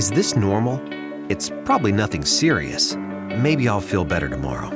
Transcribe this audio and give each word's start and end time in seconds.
Is 0.00 0.08
this 0.08 0.34
normal? 0.34 0.80
It's 1.28 1.50
probably 1.66 1.92
nothing 1.92 2.24
serious. 2.24 2.96
Maybe 3.36 3.68
I'll 3.68 3.82
feel 3.82 4.02
better 4.02 4.30
tomorrow. 4.30 4.70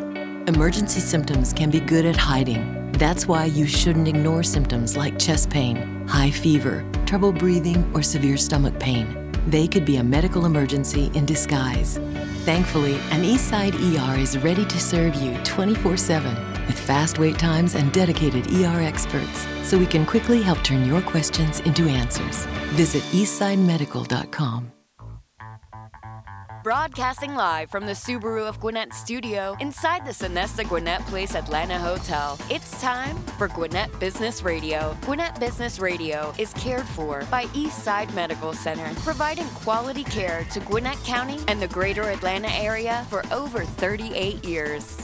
Emergency 0.48 1.00
symptoms 1.00 1.54
can 1.54 1.70
be 1.70 1.80
good 1.80 2.04
at 2.04 2.14
hiding. 2.14 2.92
That's 2.92 3.26
why 3.26 3.46
you 3.46 3.66
shouldn't 3.66 4.06
ignore 4.06 4.42
symptoms 4.42 4.98
like 4.98 5.18
chest 5.18 5.48
pain, 5.48 6.06
high 6.06 6.30
fever, 6.30 6.84
trouble 7.06 7.32
breathing, 7.32 7.90
or 7.94 8.02
severe 8.02 8.36
stomach 8.36 8.78
pain. 8.78 9.32
They 9.46 9.66
could 9.66 9.86
be 9.86 9.96
a 9.96 10.04
medical 10.04 10.44
emergency 10.44 11.10
in 11.14 11.24
disguise. 11.24 11.96
Thankfully, 12.44 12.96
an 13.10 13.22
Eastside 13.22 13.72
ER 13.80 14.20
is 14.20 14.36
ready 14.36 14.66
to 14.66 14.78
serve 14.78 15.14
you 15.14 15.38
24 15.42 15.96
7 15.96 16.34
with 16.66 16.78
fast 16.78 17.18
wait 17.18 17.38
times 17.38 17.76
and 17.76 17.90
dedicated 17.94 18.46
ER 18.52 18.82
experts 18.82 19.46
so 19.62 19.78
we 19.78 19.86
can 19.86 20.04
quickly 20.04 20.42
help 20.42 20.62
turn 20.62 20.84
your 20.84 21.00
questions 21.00 21.60
into 21.60 21.88
answers. 21.88 22.44
Visit 22.76 23.02
eastsidemedical.com. 23.04 24.73
Broadcasting 26.64 27.34
live 27.34 27.68
from 27.68 27.84
the 27.84 27.92
Subaru 27.92 28.48
of 28.48 28.58
Gwinnett 28.58 28.94
studio 28.94 29.54
inside 29.60 30.06
the 30.06 30.12
Sonesta 30.12 30.66
Gwinnett 30.66 31.02
Place 31.02 31.34
Atlanta 31.34 31.78
Hotel. 31.78 32.38
It's 32.48 32.80
time 32.80 33.18
for 33.36 33.48
Gwinnett 33.48 34.00
Business 34.00 34.42
Radio. 34.42 34.96
Gwinnett 35.02 35.38
Business 35.38 35.78
Radio 35.78 36.32
is 36.38 36.54
cared 36.54 36.86
for 36.86 37.22
by 37.30 37.44
Eastside 37.48 38.14
Medical 38.14 38.54
Center, 38.54 38.88
providing 39.00 39.46
quality 39.48 40.04
care 40.04 40.46
to 40.52 40.60
Gwinnett 40.60 40.96
County 41.04 41.38
and 41.48 41.60
the 41.60 41.68
greater 41.68 42.04
Atlanta 42.04 42.50
area 42.52 43.06
for 43.10 43.22
over 43.30 43.66
38 43.66 44.42
years. 44.46 45.02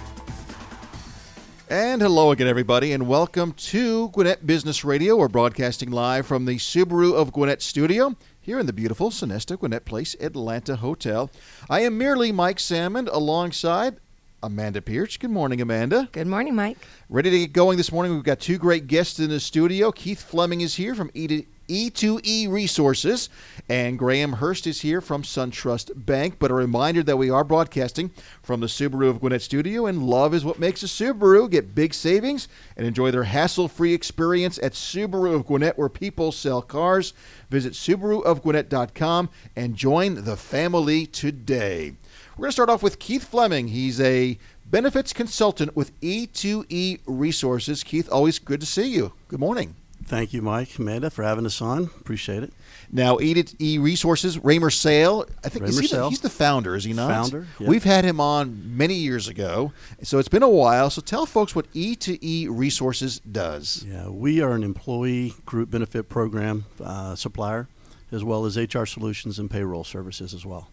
And 1.69 2.01
hello 2.01 2.31
again, 2.31 2.49
everybody, 2.49 2.91
and 2.93 3.07
welcome 3.07 3.53
to 3.53 4.09
Gwinnett 4.09 4.47
Business 4.47 4.83
Radio. 4.83 5.15
We're 5.15 5.29
broadcasting 5.29 5.91
live 5.91 6.27
from 6.27 6.47
the 6.47 6.57
Subaru 6.57 7.13
of 7.13 7.33
Gwinnett 7.33 7.61
studio 7.61 8.17
here 8.51 8.59
in 8.59 8.67
the 8.67 8.73
beautiful 8.73 9.11
Sonesta 9.11 9.57
Gwinnett 9.57 9.85
Place 9.85 10.17
Atlanta 10.19 10.75
Hotel. 10.75 11.31
I 11.69 11.83
am 11.83 11.97
merely 11.97 12.33
Mike 12.33 12.59
Sammond 12.59 13.07
alongside 13.07 13.99
Amanda 14.43 14.83
Pierce. 14.83 15.17
Good 15.17 15.31
morning, 15.31 15.61
Amanda. 15.61 16.09
Good 16.11 16.27
morning, 16.27 16.57
Mike. 16.57 16.77
Ready 17.09 17.31
to 17.31 17.39
get 17.39 17.53
going 17.53 17.77
this 17.77 17.93
morning. 17.93 18.13
We've 18.13 18.25
got 18.25 18.41
two 18.41 18.59
great 18.59 18.89
guests 18.89 19.21
in 19.21 19.31
the 19.31 19.39
studio. 19.39 19.93
Keith 19.93 20.21
Fleming 20.21 20.63
is 20.63 20.75
here 20.75 20.97
from 20.97 21.13
E 21.15 21.47
E2E 21.71 22.51
Resources, 22.51 23.29
and 23.69 23.97
Graham 23.97 24.35
Hirst 24.35 24.67
is 24.67 24.81
here 24.81 25.01
from 25.01 25.23
SunTrust 25.23 26.05
Bank. 26.05 26.37
But 26.41 26.51
a 26.51 26.55
reminder 26.55 27.05
that 27.05 27.17
we 27.17 27.31
are 27.31 27.45
broadcasting 27.45 28.11
from 28.43 28.59
the 28.59 28.67
Subaru 28.67 29.09
of 29.09 29.21
Gwinnett 29.21 29.43
studio, 29.43 29.87
and 29.87 30.03
love 30.03 30.35
is 30.35 30.45
what 30.45 30.59
makes 30.59 30.83
a 30.83 30.87
Subaru. 30.87 31.49
Get 31.49 31.75
big 31.75 31.95
savings 31.95 32.49
and 32.77 32.85
enjoy 32.85 33.13
their 33.13 33.25
hassle 33.25 33.69
free 33.69 33.95
experience 33.95 34.59
at 34.59 34.73
Subaru 34.73 35.33
of 35.33 35.47
Gwinnett, 35.47 35.79
where 35.79 35.89
people 35.89 36.33
sell 36.33 36.61
cars. 36.61 37.13
Visit 37.51 37.75
SubaruofGwinnett.com 37.75 39.31
and 39.55 39.77
join 39.77 40.25
the 40.25 40.37
family 40.37 41.07
today. 41.07 41.95
We're 42.37 42.43
going 42.43 42.49
to 42.49 42.53
start 42.53 42.71
off 42.71 42.83
with 42.83 42.99
Keith 42.99 43.25
Fleming. 43.25 43.69
He's 43.69 44.01
a 44.01 44.39
benefits 44.65 45.13
consultant 45.13 45.77
with 45.77 45.99
E2E 46.01 47.01
Resources. 47.07 47.85
Keith, 47.85 48.09
always 48.11 48.39
good 48.41 48.61
to 48.61 48.67
see 48.67 48.89
you. 48.89 49.13
Good 49.29 49.41
morning. 49.41 49.77
Thank 50.05 50.33
you, 50.33 50.43
Mike, 50.43 50.79
Amanda, 50.79 51.11
for 51.11 51.23
having 51.23 51.47
us 51.47 51.61
on. 51.63 51.85
Appreciate 51.85 52.43
it. 52.43 52.53
Now, 52.91 53.19
E 53.21 53.45
e 53.61 53.79
Resources, 53.79 54.39
Raymer 54.39 54.71
Sale. 54.71 55.27
I 55.45 55.49
think 55.49 55.65
Raymer 55.67 55.75
he 55.75 55.81
the, 55.83 55.89
Sale. 55.89 56.09
he's 56.11 56.21
the 56.21 56.31
founder, 56.31 56.75
is 56.75 56.85
he 56.85 56.93
not? 56.93 57.11
Founder, 57.11 57.47
yeah. 57.61 57.69
We've 57.69 57.85
had 57.85 58.05
him 58.05 58.21
on 58.21 58.77
many 58.77 58.95
years 58.95 59.29
ago, 59.29 59.73
so 60.03 60.19
it's 60.19 60.29
been 60.29 60.43
a 60.43 60.49
while. 60.49 60.91
So 60.91 61.01
tell 61.01 61.27
folks 61.27 61.55
what 61.55 61.73
E2E 61.73 62.49
Resources 62.51 63.21
does. 63.21 63.85
Yeah, 63.87 64.09
we 64.09 64.41
are 64.41 64.53
an 64.53 64.65
employee 64.65 65.35
group 65.47 65.71
benefit 65.71 66.09
program 66.09 66.65
uh, 66.83 67.15
supplier, 67.15 67.69
as 68.11 68.25
well 68.25 68.45
as 68.45 68.57
HR 68.57 68.87
solutions 68.87 69.39
and 69.39 69.49
payroll 69.51 69.85
services 69.85 70.35
as 70.35 70.45
well. 70.45 70.69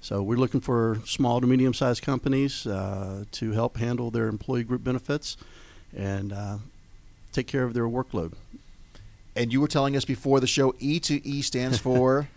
So 0.00 0.22
we're 0.22 0.38
looking 0.38 0.60
for 0.60 1.00
small 1.04 1.40
to 1.40 1.46
medium-sized 1.46 2.02
companies 2.02 2.66
uh, 2.66 3.24
to 3.32 3.52
help 3.52 3.76
handle 3.76 4.10
their 4.10 4.28
employee 4.28 4.62
group 4.64 4.84
benefits 4.84 5.36
and 5.94 6.32
uh, 6.32 6.58
take 7.32 7.46
care 7.46 7.64
of 7.64 7.74
their 7.74 7.84
workload. 7.84 8.32
And 9.38 9.52
you 9.52 9.60
were 9.60 9.68
telling 9.68 9.96
us 9.96 10.04
before 10.04 10.40
the 10.40 10.46
show, 10.46 10.72
E2E 10.72 11.42
stands 11.44 11.78
for. 11.86 12.28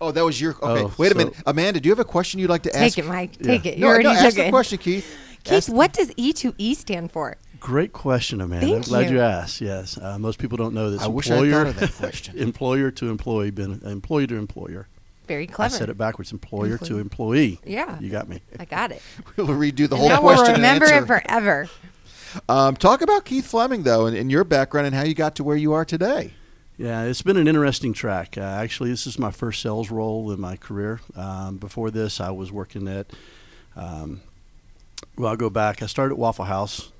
oh, 0.00 0.10
that 0.10 0.24
was 0.24 0.40
your. 0.40 0.52
Okay, 0.52 0.84
Oh, 0.84 0.94
wait 0.98 1.08
a 1.08 1.10
so- 1.12 1.18
minute, 1.18 1.34
Amanda. 1.46 1.80
Do 1.80 1.88
you 1.88 1.92
have 1.92 1.98
a 2.00 2.04
question 2.04 2.40
you'd 2.40 2.50
like 2.50 2.64
to 2.64 2.76
ask? 2.76 2.96
Take 2.96 3.04
it, 3.04 3.08
Mike. 3.08 3.38
Take 3.38 3.64
it. 3.66 3.74
You 3.76 3.82
No, 3.82 3.88
already 3.88 4.04
no, 4.04 4.14
took 4.14 4.22
ask 4.24 4.38
it. 4.38 4.44
the 4.44 4.50
question, 4.50 4.78
Keith. 4.78 5.06
Keith, 5.44 5.52
Ask- 5.54 5.72
what 5.72 5.92
does 5.92 6.10
E2E 6.14 6.74
stand 6.76 7.10
for? 7.12 7.36
Great 7.60 7.92
question, 7.92 8.40
Amanda. 8.40 8.66
Thank 8.66 8.76
I'm 8.78 8.82
glad 8.82 9.10
you. 9.10 9.16
you, 9.16 9.22
asked. 9.22 9.60
Yes, 9.60 9.96
uh, 9.96 10.18
most 10.18 10.38
people 10.40 10.56
don't 10.58 10.74
know 10.74 10.90
this. 10.90 11.00
I 11.02 11.06
wish 11.06 11.30
I'd 11.30 11.48
thought 11.50 11.66
of 11.68 11.78
that 11.78 11.92
question. 11.94 12.36
employer 12.48 12.90
to 12.90 13.08
employee, 13.08 13.50
ben, 13.52 13.80
employee 13.84 14.26
to 14.26 14.36
employer. 14.36 14.88
Very 15.28 15.46
clever. 15.46 15.72
I 15.72 15.78
said 15.78 15.88
it 15.88 15.96
backwards. 15.96 16.32
Employer 16.32 16.76
to 16.78 16.98
Employee. 16.98 17.52
employee. 17.54 17.60
Yeah. 17.64 17.98
you 18.00 18.10
got 18.10 18.28
me. 18.28 18.40
I 18.58 18.64
got 18.64 18.90
it. 18.90 19.00
We'll 19.36 19.46
redo 19.46 19.88
the 19.88 19.94
And 19.94 19.98
whole 19.98 20.08
now 20.08 20.20
question 20.20 20.44
we'll 20.46 20.54
remember 20.56 20.86
and 20.86 21.04
it 21.04 21.06
forever. 21.06 21.68
Um, 22.48 22.76
talk 22.76 23.02
about 23.02 23.24
Keith 23.24 23.46
Fleming, 23.46 23.82
though, 23.82 24.06
and, 24.06 24.16
and 24.16 24.30
your 24.30 24.44
background 24.44 24.86
and 24.86 24.96
how 24.96 25.02
you 25.02 25.14
got 25.14 25.34
to 25.36 25.44
where 25.44 25.56
you 25.56 25.72
are 25.72 25.84
today. 25.84 26.32
Yeah, 26.78 27.02
it's 27.04 27.22
been 27.22 27.36
an 27.36 27.46
interesting 27.46 27.92
track. 27.92 28.36
Uh, 28.36 28.40
actually, 28.40 28.90
this 28.90 29.06
is 29.06 29.18
my 29.18 29.30
first 29.30 29.60
sales 29.62 29.90
role 29.90 30.30
in 30.32 30.40
my 30.40 30.56
career. 30.56 31.00
Um, 31.14 31.58
before 31.58 31.90
this, 31.90 32.20
I 32.20 32.30
was 32.30 32.50
working 32.50 32.88
at, 32.88 33.08
um, 33.76 34.22
well, 35.16 35.30
I'll 35.30 35.36
go 35.36 35.50
back. 35.50 35.82
I 35.82 35.86
started 35.86 36.14
at 36.14 36.18
Waffle 36.18 36.46
House, 36.46 36.90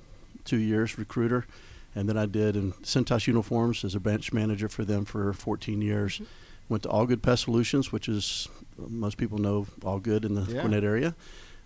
two 0.44 0.59
years 0.59 0.98
recruiter, 0.98 1.47
and 1.94 2.09
then 2.09 2.16
I 2.16 2.26
did 2.26 2.54
in 2.56 2.72
Cintas 2.82 3.26
Uniforms 3.26 3.84
as 3.84 3.94
a 3.94 4.00
branch 4.00 4.32
manager 4.32 4.69
for 4.69 4.84
them 4.84 5.04
for 5.04 5.32
14 5.32 5.81
years. 5.82 6.20
Went 6.69 6.84
to 6.84 6.88
Allgood 6.91 7.22
Pest 7.22 7.44
Solutions, 7.44 7.91
which 7.91 8.09
is 8.09 8.49
most 8.78 9.16
people 9.16 9.38
know 9.38 9.66
Allgood 9.81 10.25
in 10.25 10.34
the 10.34 10.43
Yeah. 10.43 10.60
Gwinnett 10.60 10.84
area. 10.84 11.14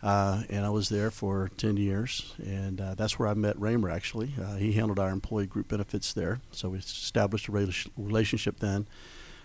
Uh, 0.02 0.42
and 0.50 0.64
I 0.64 0.70
was 0.70 0.88
there 0.88 1.10
for 1.10 1.50
10 1.56 1.78
years, 1.78 2.34
and 2.38 2.80
uh, 2.80 2.94
that's 2.94 3.18
where 3.18 3.28
I 3.28 3.34
met 3.34 3.58
Raymer 3.58 3.90
actually. 3.90 4.34
Uh, 4.40 4.56
he 4.56 4.72
handled 4.72 4.98
our 4.98 5.10
employee 5.10 5.46
group 5.46 5.68
benefits 5.68 6.12
there, 6.12 6.40
so 6.52 6.68
we 6.70 6.78
established 6.78 7.48
a 7.48 7.52
rela- 7.52 7.88
relationship 7.96 8.60
then. 8.60 8.86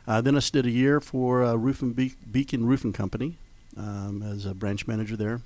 Uh, 0.08 0.20
then 0.20 0.36
I 0.36 0.40
did 0.40 0.66
a 0.66 0.72
year 0.72 1.00
for 1.00 1.44
uh, 1.44 1.56
Roof 1.56 1.82
and 1.82 1.96
Be- 1.96 2.16
Beacon 2.30 2.66
Roofing 2.66 2.94
Company 2.94 3.38
um, 3.78 4.22
as 4.24 4.46
a 4.46 4.54
branch 4.54 4.88
manager 4.88 5.16
there. 5.16 5.42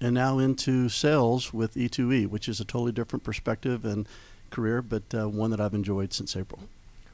And 0.00 0.14
now 0.14 0.38
into 0.38 0.88
sales 0.88 1.52
with 1.52 1.74
E2E, 1.74 2.26
which 2.26 2.48
is 2.48 2.58
a 2.58 2.64
totally 2.64 2.92
different 2.92 3.22
perspective 3.22 3.84
and 3.84 4.08
career, 4.50 4.82
but 4.82 5.02
uh, 5.14 5.28
one 5.28 5.50
that 5.50 5.60
I've 5.60 5.74
enjoyed 5.74 6.12
since 6.12 6.36
April. 6.36 6.60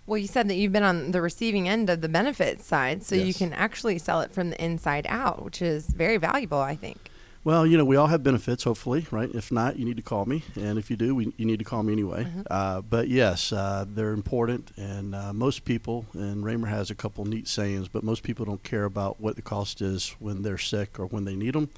Well, 0.08 0.16
you 0.16 0.26
said 0.26 0.48
that 0.48 0.54
you've 0.54 0.72
been 0.72 0.82
on 0.82 1.10
the 1.10 1.20
receiving 1.20 1.68
end 1.68 1.90
of 1.90 2.00
the 2.00 2.08
benefits 2.08 2.64
side, 2.64 3.02
so 3.02 3.14
you 3.14 3.34
can 3.34 3.52
actually 3.52 3.98
sell 3.98 4.22
it 4.22 4.32
from 4.32 4.48
the 4.48 4.64
inside 4.64 5.06
out, 5.06 5.44
which 5.44 5.60
is 5.60 5.86
very 5.88 6.16
valuable, 6.16 6.60
I 6.60 6.76
think. 6.76 7.10
Well, 7.44 7.66
you 7.66 7.76
know, 7.76 7.84
we 7.84 7.96
all 7.96 8.06
have 8.06 8.22
benefits, 8.22 8.64
hopefully, 8.64 9.06
right? 9.10 9.30
If 9.34 9.52
not, 9.52 9.78
you 9.78 9.84
need 9.84 9.98
to 9.98 10.02
call 10.02 10.24
me. 10.24 10.44
And 10.56 10.78
if 10.78 10.90
you 10.90 10.96
do, 10.96 11.14
we, 11.14 11.32
you 11.36 11.44
need 11.44 11.58
to 11.58 11.64
call 11.64 11.82
me 11.82 11.92
anyway. 11.92 12.26
Uh, 12.50 12.80
but 12.80 13.08
yes, 13.08 13.52
uh, 13.52 13.84
they're 13.86 14.12
important. 14.12 14.72
And 14.78 15.14
uh, 15.14 15.34
most 15.34 15.66
people, 15.66 16.06
and 16.14 16.42
Raymer 16.42 16.68
has 16.68 16.90
a 16.90 16.94
couple 16.94 17.26
neat 17.26 17.46
sayings, 17.46 17.88
but 17.88 18.02
most 18.02 18.22
people 18.22 18.46
don't 18.46 18.62
care 18.62 18.84
about 18.84 19.20
what 19.20 19.36
the 19.36 19.42
cost 19.42 19.82
is 19.82 20.16
when 20.18 20.40
they're 20.42 20.58
sick 20.58 20.98
or 20.98 21.04
when 21.06 21.26
they 21.26 21.36
need 21.36 21.54
them. 21.54 21.68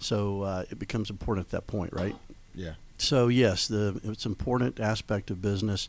So 0.00 0.42
uh, 0.42 0.64
it 0.70 0.80
becomes 0.80 1.08
important 1.08 1.46
at 1.46 1.50
that 1.52 1.66
point, 1.68 1.92
right? 1.92 2.16
Yeah. 2.54 2.74
So 2.98 3.28
yes, 3.28 3.68
the 3.68 4.00
it's 4.04 4.26
an 4.26 4.32
important 4.32 4.80
aspect 4.80 5.30
of 5.30 5.40
business. 5.40 5.88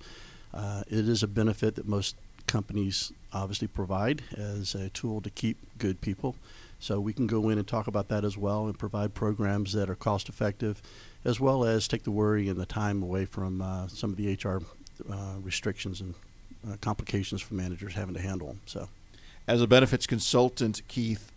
Uh, 0.54 0.84
it 0.88 1.08
is 1.08 1.24
a 1.24 1.28
benefit 1.28 1.76
that 1.76 1.88
most 1.88 2.16
companies 2.48 3.12
obviously 3.34 3.68
provide 3.68 4.24
as 4.36 4.76
a 4.76 4.90
tool 4.90 5.22
to 5.22 5.30
keep 5.30 5.58
good 5.78 6.02
people. 6.02 6.36
So 6.80 7.00
we 7.00 7.14
can 7.14 7.28
go 7.28 7.50
in 7.50 7.58
and 7.58 7.68
talk 7.68 7.88
about 7.88 8.08
that 8.08 8.26
as 8.26 8.38
well 8.38 8.66
and 8.66 8.78
provide 8.78 9.14
programs 9.14 9.74
that 9.74 9.90
are 9.90 9.96
cost 9.96 10.30
effective, 10.30 10.82
as 11.24 11.40
well 11.40 11.64
as 11.64 11.88
take 11.88 12.04
the 12.04 12.12
worry 12.12 12.50
and 12.50 12.60
the 12.60 12.66
time 12.66 13.04
away 13.04 13.26
from 13.26 13.62
uh, 13.62 13.88
some 13.88 14.10
of 14.10 14.18
the 14.18 14.34
HR 14.34 14.62
uh, 15.10 15.36
restrictions 15.44 16.02
and 16.02 16.16
uh, 16.68 16.76
complications 16.82 17.42
for 17.42 17.54
managers 17.54 17.94
having 17.94 18.16
to 18.16 18.22
handle 18.22 18.48
them. 18.48 18.60
So. 18.66 18.90
As 19.48 19.62
a 19.62 19.68
benefits 19.68 20.08
consultant, 20.08 20.82
Keith, 20.88 21.32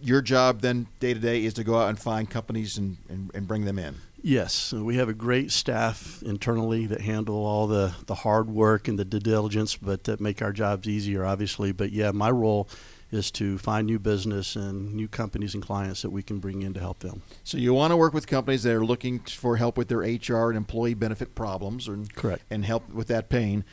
your 0.00 0.22
job 0.22 0.60
then 0.60 0.86
day 0.98 1.14
to 1.14 1.20
day 1.20 1.44
is 1.44 1.54
to 1.54 1.64
go 1.64 1.78
out 1.78 1.88
and 1.88 1.98
find 1.98 2.28
companies 2.28 2.78
and, 2.78 2.96
and, 3.08 3.30
and 3.34 3.46
bring 3.46 3.64
them 3.64 3.78
in. 3.78 3.96
Yes, 4.22 4.72
we 4.72 4.96
have 4.96 5.08
a 5.08 5.14
great 5.14 5.50
staff 5.50 6.22
internally 6.22 6.86
that 6.86 7.00
handle 7.00 7.46
all 7.46 7.66
the, 7.66 7.94
the 8.06 8.16
hard 8.16 8.48
work 8.50 8.86
and 8.86 8.98
the 8.98 9.04
due 9.04 9.18
diligence, 9.18 9.76
but 9.76 10.04
that 10.04 10.20
make 10.20 10.42
our 10.42 10.52
jobs 10.52 10.88
easier, 10.88 11.24
obviously. 11.24 11.72
But 11.72 11.92
yeah, 11.92 12.10
my 12.10 12.30
role 12.30 12.68
is 13.10 13.30
to 13.32 13.58
find 13.58 13.86
new 13.86 13.98
business 13.98 14.56
and 14.56 14.94
new 14.94 15.08
companies 15.08 15.54
and 15.54 15.62
clients 15.62 16.02
that 16.02 16.10
we 16.10 16.22
can 16.22 16.38
bring 16.38 16.62
in 16.62 16.74
to 16.74 16.80
help 16.80 17.00
them. 17.00 17.22
So 17.44 17.56
you 17.58 17.74
want 17.74 17.90
to 17.92 17.96
work 17.96 18.14
with 18.14 18.26
companies 18.26 18.62
that 18.62 18.74
are 18.74 18.84
looking 18.84 19.18
for 19.20 19.56
help 19.56 19.76
with 19.76 19.88
their 19.88 19.98
HR 19.98 20.48
and 20.50 20.56
employee 20.56 20.94
benefit 20.94 21.34
problems, 21.34 21.88
or 21.88 21.98
Correct. 22.14 22.42
and 22.50 22.64
help 22.64 22.88
with 22.90 23.08
that 23.08 23.28
pain. 23.28 23.64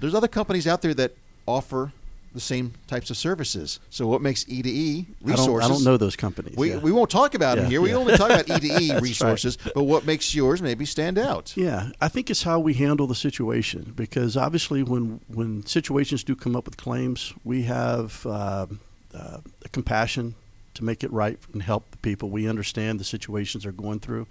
There's 0.00 0.14
other 0.14 0.28
companies 0.28 0.66
out 0.66 0.82
there 0.82 0.94
that 0.94 1.14
offer 1.46 1.92
the 2.32 2.40
same 2.40 2.74
types 2.86 3.10
of 3.10 3.16
services. 3.16 3.80
So 3.90 4.06
what 4.06 4.22
makes 4.22 4.44
E 4.48 4.62
to 4.62 4.68
E 4.70 5.06
resources? 5.20 5.46
don't, 5.46 5.62
I 5.62 5.68
don't 5.68 5.84
know 5.84 5.96
those 5.96 6.14
companies. 6.16 6.56
We, 6.56 6.70
yeah. 6.70 6.78
we 6.78 6.92
won't 6.92 7.10
talk 7.10 7.34
about 7.34 7.56
them 7.56 7.64
Yeah, 7.64 7.70
here. 7.70 7.80
We 7.80 7.90
yeah. 7.90 7.96
only 7.96 8.16
talk 8.16 8.30
about 8.30 8.48
E 8.56 8.60
to 8.68 8.82
E 8.82 8.88
That's 8.88 9.02
resources. 9.02 9.58
But 9.74 9.84
what 9.84 10.04
makes 10.06 10.34
yours 10.34 10.62
maybe 10.62 10.84
stand 10.84 11.18
out? 11.18 11.52
Yeah, 11.56 11.90
I 12.00 12.08
think 12.08 12.30
it's 12.30 12.44
how 12.44 12.60
we 12.60 12.74
handle 12.74 13.06
the 13.06 13.14
situation 13.14 13.92
because 13.96 14.36
obviously 14.36 14.82
when 14.82 15.20
when 15.28 15.66
situations 15.66 16.22
do 16.22 16.36
come 16.36 16.54
up 16.54 16.66
with 16.66 16.76
claims, 16.76 17.32
we 17.44 17.62
have 17.62 18.24
uh, 18.26 18.66
uh, 19.14 19.38
a 19.64 19.68
compassion 19.70 20.34
to 20.74 20.84
make 20.84 21.02
it 21.02 21.12
right 21.12 21.38
and 21.52 21.62
help 21.62 21.90
the 21.90 21.96
people. 21.98 22.30
We 22.30 22.48
understand 22.48 23.00
the 23.00 23.04
situations 23.04 23.64
they're 23.64 23.72
going 23.72 23.98
through. 24.00 24.28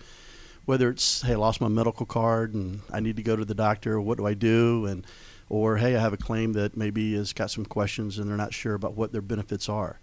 Whether 0.66 0.90
it's 0.90 1.24
hey, 1.24 1.34
I 1.34 1.36
lost 1.36 1.60
my 1.60 1.68
medical 1.68 2.06
card 2.06 2.54
and 2.54 2.82
I 2.94 3.02
need 3.02 3.18
to 3.18 3.24
go 3.24 3.36
to 3.36 3.44
the 3.44 3.56
doctor. 3.56 4.00
What 4.00 4.18
do 4.18 4.26
I 4.26 4.36
do? 4.36 4.86
And 4.86 5.06
or 5.50 5.78
hey, 5.78 5.96
I 5.96 6.00
have 6.00 6.14
a 6.14 6.18
claim 6.18 6.54
that 6.54 6.78
maybe 6.78 7.16
has 7.16 7.34
got 7.34 7.52
some 7.52 7.66
questions 7.66 8.18
and 8.18 8.30
they're 8.30 8.38
not 8.38 8.54
sure 8.54 8.76
about 8.76 8.94
what 8.96 9.12
their 9.12 9.22
benefits 9.22 9.68
are. 9.68 10.00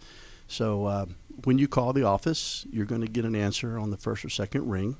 So 0.49 0.87
uh, 0.87 1.07
when 1.45 1.59
you 1.59 1.69
call 1.69 1.93
the 1.93 2.05
office, 2.05 2.67
you're 2.71 2.87
going 2.87 3.01
to 3.01 3.09
get 3.09 3.25
an 3.25 3.35
answer 3.35 3.79
on 3.79 3.91
the 3.91 3.97
first 3.97 4.25
or 4.25 4.29
second 4.29 4.69
ring. 4.69 4.97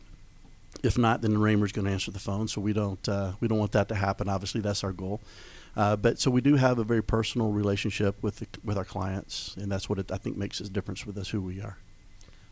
If 0.83 0.99
not, 0.99 1.23
then 1.23 1.33
the 1.33 1.41
Raymer's 1.41 1.73
going 1.73 1.87
to 1.87 1.91
answer 1.91 2.11
the 2.11 2.19
phone. 2.19 2.49
So 2.49 2.61
we 2.61 2.73
don't 2.73 3.09
uh, 3.09 3.33
we 3.41 3.49
don't 3.49 3.59
want 3.59 3.73
that 3.73 3.89
to 3.89 3.95
happen. 3.95 4.29
Obviously, 4.29 4.61
that's 4.61 4.85
our 4.85 4.93
goal. 4.93 5.21
Uh, 5.77 5.95
but 5.97 6.19
so 6.19 6.31
we 6.31 6.41
do 6.41 6.57
have 6.57 6.79
a 6.79 6.85
very 6.85 7.03
personal 7.03 7.51
relationship 7.51 8.17
with 8.23 8.37
the, 8.37 8.47
with 8.65 8.79
our 8.79 8.85
clients, 8.85 9.55
and 9.59 9.71
that's 9.71 9.91
what 9.91 9.99
it, 9.99 10.11
I 10.11 10.17
think 10.17 10.37
makes 10.37 10.59
a 10.61 10.69
difference 10.71 11.07
with 11.07 11.19
us 11.19 11.29
who 11.29 11.41
we 11.43 11.61
are. 11.61 11.77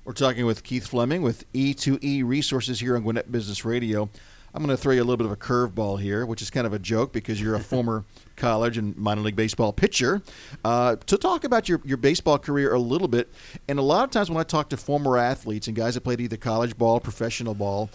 We're 0.05 0.13
talking 0.13 0.45
with 0.45 0.63
Keith 0.63 0.87
Fleming 0.87 1.23
with 1.23 1.51
E2E 1.55 2.23
Resources 2.27 2.81
here 2.81 2.97
on 2.97 3.03
Gwinnett 3.03 3.33
Business 3.33 3.65
Radio. 3.65 4.11
I'm 4.55 4.65
going 4.65 4.75
to 4.75 4.81
throw 4.81 4.93
you 4.93 5.01
a 5.01 5.05
little 5.05 5.17
bit 5.17 5.27
of 5.27 5.33
a 5.33 5.37
curveball 5.37 6.01
here, 6.01 6.25
which 6.25 6.41
is 6.41 6.49
kind 6.49 6.65
of 6.65 6.73
a 6.73 6.79
joke 6.79 7.13
because 7.13 7.43
you're 7.43 7.57
a 7.57 7.61
former 7.61 8.05
college 8.37 8.79
and 8.79 8.97
minor 8.97 9.21
league 9.21 9.35
baseball 9.35 9.73
pitcher. 9.73 10.23
Uh, 10.65 10.95
to 11.07 11.19
talk 11.19 11.43
about 11.43 11.69
your, 11.69 11.81
your 11.85 11.97
baseball 11.97 12.39
career 12.39 12.73
a 12.73 12.79
little 12.79 13.09
bit, 13.09 13.29
and 13.69 13.81
a 13.81 13.83
lot 13.83 14.05
of 14.05 14.11
times 14.11 14.31
when 14.31 14.39
I 14.39 14.45
talk 14.45 14.69
to 14.69 14.77
former 14.77 15.19
athletes 15.19 15.67
and 15.67 15.77
guys 15.77 15.95
that 15.95 16.03
played 16.03 16.21
either 16.21 16.37
college 16.37 16.79
ball, 16.79 17.01
professional 17.01 17.55
ball, 17.55 17.91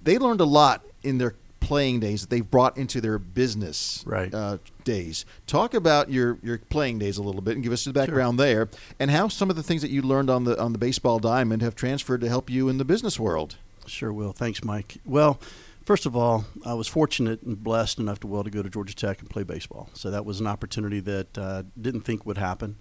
they 0.00 0.18
learned 0.18 0.40
a 0.40 0.44
lot 0.44 0.84
in 1.02 1.18
their 1.18 1.34
playing 1.58 1.98
days 1.98 2.20
that 2.20 2.30
they've 2.30 2.48
brought 2.48 2.78
into 2.78 3.00
their 3.00 3.18
business 3.18 4.04
right. 4.06 4.32
uh, 4.32 4.58
days. 4.84 5.26
Talk 5.48 5.74
about 5.74 6.10
your, 6.10 6.38
your 6.44 6.58
playing 6.58 7.00
days 7.00 7.18
a 7.18 7.22
little 7.22 7.40
bit 7.40 7.54
and 7.54 7.64
give 7.64 7.72
us 7.72 7.84
the 7.84 7.92
background 7.92 8.38
sure. 8.38 8.46
there, 8.46 8.68
and 9.00 9.10
how 9.10 9.26
some 9.26 9.50
of 9.50 9.56
the 9.56 9.64
things 9.64 9.82
that 9.82 9.90
you 9.90 10.02
learned 10.02 10.30
on 10.30 10.44
the 10.44 10.58
on 10.60 10.72
the 10.72 10.78
baseball 10.78 11.18
diamond 11.18 11.62
have 11.62 11.74
transferred 11.74 12.20
to 12.20 12.28
help 12.28 12.48
you 12.48 12.68
in 12.68 12.78
the 12.78 12.84
business 12.84 13.18
world. 13.18 13.56
Sure 13.86 14.12
will. 14.12 14.32
Thanks, 14.32 14.62
Mike. 14.62 14.98
Well, 15.04 15.40
first 15.88 16.04
of 16.04 16.14
all, 16.14 16.44
I 16.66 16.74
was 16.74 16.86
fortunate 16.86 17.40
and 17.40 17.64
blessed 17.64 17.98
enough 17.98 18.20
to 18.20 18.28
able 18.28 18.44
to 18.44 18.50
go 18.50 18.62
to 18.62 18.68
Georgia 18.68 18.94
Tech 18.94 19.20
and 19.20 19.30
play 19.30 19.42
baseball. 19.42 19.88
So 19.94 20.10
that 20.10 20.26
was 20.26 20.38
an 20.38 20.46
opportunity 20.46 21.00
that 21.00 21.38
uh, 21.38 21.62
didn't 21.80 22.02
think 22.02 22.26
would 22.26 22.36
happen. 22.36 22.76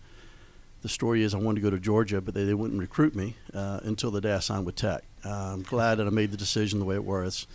The 0.81 0.89
story 0.89 1.23
is 1.23 1.33
I 1.33 1.37
wanted 1.37 1.61
to 1.61 1.61
go 1.61 1.69
to 1.69 1.79
Georgia, 1.79 2.19
but 2.19 2.33
they, 2.33 2.43
they 2.43 2.53
wouldn't 2.53 2.81
recruit 2.81 3.15
me 3.15 3.37
uh, 3.53 3.79
until 3.83 4.11
the 4.11 4.19
day 4.19 4.33
I 4.33 4.39
signed 4.39 4.65
with 4.65 4.75
Tech. 4.75 5.05
Uh, 5.23 5.53
I'm 5.53 5.63
glad 5.63 5.99
that 5.99 6.07
I 6.07 6.09
made 6.09 6.31
the 6.31 6.37
decision 6.37 6.79
the 6.79 6.85
way 6.85 6.95
it 6.95 7.05
was. 7.05 7.47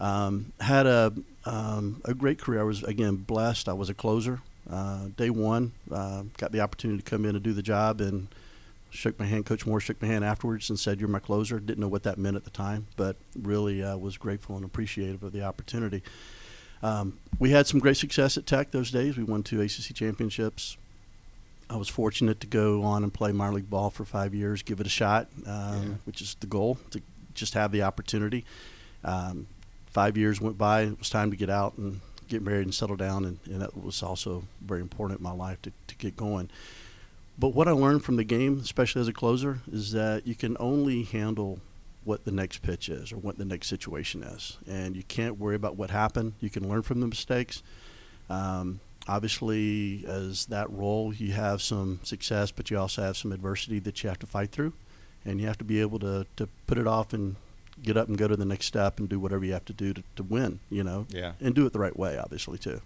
Um, 0.00 0.52
had 0.58 0.88
a 0.88 1.14
um, 1.44 2.02
a 2.04 2.12
great 2.12 2.40
career. 2.40 2.62
I 2.62 2.64
was 2.64 2.82
again 2.82 3.14
blessed. 3.14 3.68
I 3.68 3.74
was 3.74 3.88
a 3.88 3.94
closer. 3.94 4.40
Uh, 4.68 5.06
day 5.16 5.30
one, 5.30 5.70
uh, 5.88 6.24
got 6.36 6.50
the 6.50 6.60
opportunity 6.60 7.00
to 7.00 7.08
come 7.08 7.24
in 7.24 7.36
and 7.36 7.44
do 7.44 7.52
the 7.52 7.62
job, 7.62 8.00
and 8.00 8.26
shook 8.96 9.18
my 9.18 9.26
hand. 9.26 9.46
Coach 9.46 9.66
Moore 9.66 9.80
shook 9.80 10.00
my 10.00 10.08
hand 10.08 10.24
afterwards 10.24 10.70
and 10.70 10.78
said, 10.78 11.00
"You're 11.00 11.08
my 11.08 11.18
closer." 11.18 11.60
Didn't 11.60 11.80
know 11.80 11.88
what 11.88 12.02
that 12.04 12.18
meant 12.18 12.36
at 12.36 12.44
the 12.44 12.50
time, 12.50 12.86
but 12.96 13.16
really 13.40 13.82
uh, 13.82 13.96
was 13.96 14.16
grateful 14.16 14.56
and 14.56 14.64
appreciative 14.64 15.22
of 15.22 15.32
the 15.32 15.42
opportunity. 15.42 16.02
Um, 16.82 17.18
we 17.38 17.50
had 17.50 17.66
some 17.66 17.80
great 17.80 17.96
success 17.96 18.36
at 18.36 18.46
Tech 18.46 18.70
those 18.70 18.90
days. 18.90 19.16
We 19.16 19.24
won 19.24 19.42
two 19.42 19.60
ACC 19.60 19.94
championships. 19.94 20.76
I 21.68 21.76
was 21.76 21.88
fortunate 21.88 22.40
to 22.40 22.46
go 22.46 22.82
on 22.82 23.02
and 23.02 23.12
play 23.12 23.32
minor 23.32 23.54
league 23.54 23.70
ball 23.70 23.90
for 23.90 24.04
five 24.04 24.34
years, 24.34 24.62
give 24.62 24.80
it 24.80 24.86
a 24.86 24.90
shot, 24.90 25.28
um, 25.46 25.82
yeah. 25.82 25.94
which 26.04 26.20
is 26.20 26.36
the 26.38 26.46
goal 26.46 26.78
to 26.90 27.02
just 27.34 27.54
have 27.54 27.72
the 27.72 27.82
opportunity. 27.82 28.44
Um, 29.02 29.48
five 29.90 30.16
years 30.16 30.40
went 30.40 30.58
by. 30.58 30.82
It 30.82 30.98
was 30.98 31.10
time 31.10 31.30
to 31.30 31.36
get 31.36 31.50
out 31.50 31.76
and 31.76 32.00
get 32.28 32.42
married 32.42 32.66
and 32.66 32.74
settle 32.74 32.96
down, 32.96 33.24
and, 33.24 33.38
and 33.46 33.60
that 33.62 33.76
was 33.76 34.02
also 34.02 34.44
very 34.60 34.80
important 34.80 35.20
in 35.20 35.24
my 35.24 35.32
life 35.32 35.60
to, 35.62 35.72
to 35.88 35.94
get 35.96 36.16
going. 36.16 36.50
But 37.38 37.48
what 37.48 37.68
I 37.68 37.72
learned 37.72 38.04
from 38.04 38.16
the 38.16 38.24
game, 38.24 38.60
especially 38.60 39.02
as 39.02 39.08
a 39.08 39.12
closer, 39.12 39.60
is 39.70 39.92
that 39.92 40.26
you 40.26 40.34
can 40.34 40.56
only 40.58 41.02
handle 41.02 41.60
what 42.04 42.24
the 42.24 42.30
next 42.30 42.62
pitch 42.62 42.88
is 42.88 43.12
or 43.12 43.16
what 43.16 43.36
the 43.36 43.44
next 43.44 43.66
situation 43.66 44.22
is. 44.22 44.56
And 44.66 44.96
you 44.96 45.02
can't 45.02 45.38
worry 45.38 45.56
about 45.56 45.76
what 45.76 45.90
happened. 45.90 46.34
You 46.40 46.48
can 46.48 46.68
learn 46.68 46.82
from 46.82 47.00
the 47.00 47.06
mistakes. 47.06 47.62
Um, 48.30 48.80
obviously, 49.08 50.04
as 50.06 50.46
that 50.46 50.70
role, 50.70 51.12
you 51.12 51.32
have 51.32 51.60
some 51.60 52.00
success, 52.04 52.52
but 52.52 52.70
you 52.70 52.78
also 52.78 53.02
have 53.02 53.16
some 53.16 53.32
adversity 53.32 53.80
that 53.80 54.02
you 54.02 54.08
have 54.08 54.20
to 54.20 54.26
fight 54.26 54.52
through. 54.52 54.72
And 55.24 55.40
you 55.40 55.48
have 55.48 55.58
to 55.58 55.64
be 55.64 55.80
able 55.80 55.98
to, 55.98 56.26
to 56.36 56.48
put 56.68 56.78
it 56.78 56.86
off 56.86 57.12
and 57.12 57.34
get 57.82 57.96
up 57.96 58.08
and 58.08 58.16
go 58.16 58.28
to 58.28 58.36
the 58.36 58.44
next 58.44 58.66
step 58.66 58.98
and 59.00 59.08
do 59.08 59.18
whatever 59.18 59.44
you 59.44 59.52
have 59.52 59.64
to 59.66 59.72
do 59.72 59.92
to, 59.92 60.02
to 60.14 60.22
win, 60.22 60.60
you 60.70 60.84
know? 60.84 61.06
Yeah. 61.10 61.32
And 61.40 61.54
do 61.54 61.66
it 61.66 61.72
the 61.72 61.80
right 61.80 61.98
way, 61.98 62.16
obviously, 62.16 62.56
too. 62.56 62.80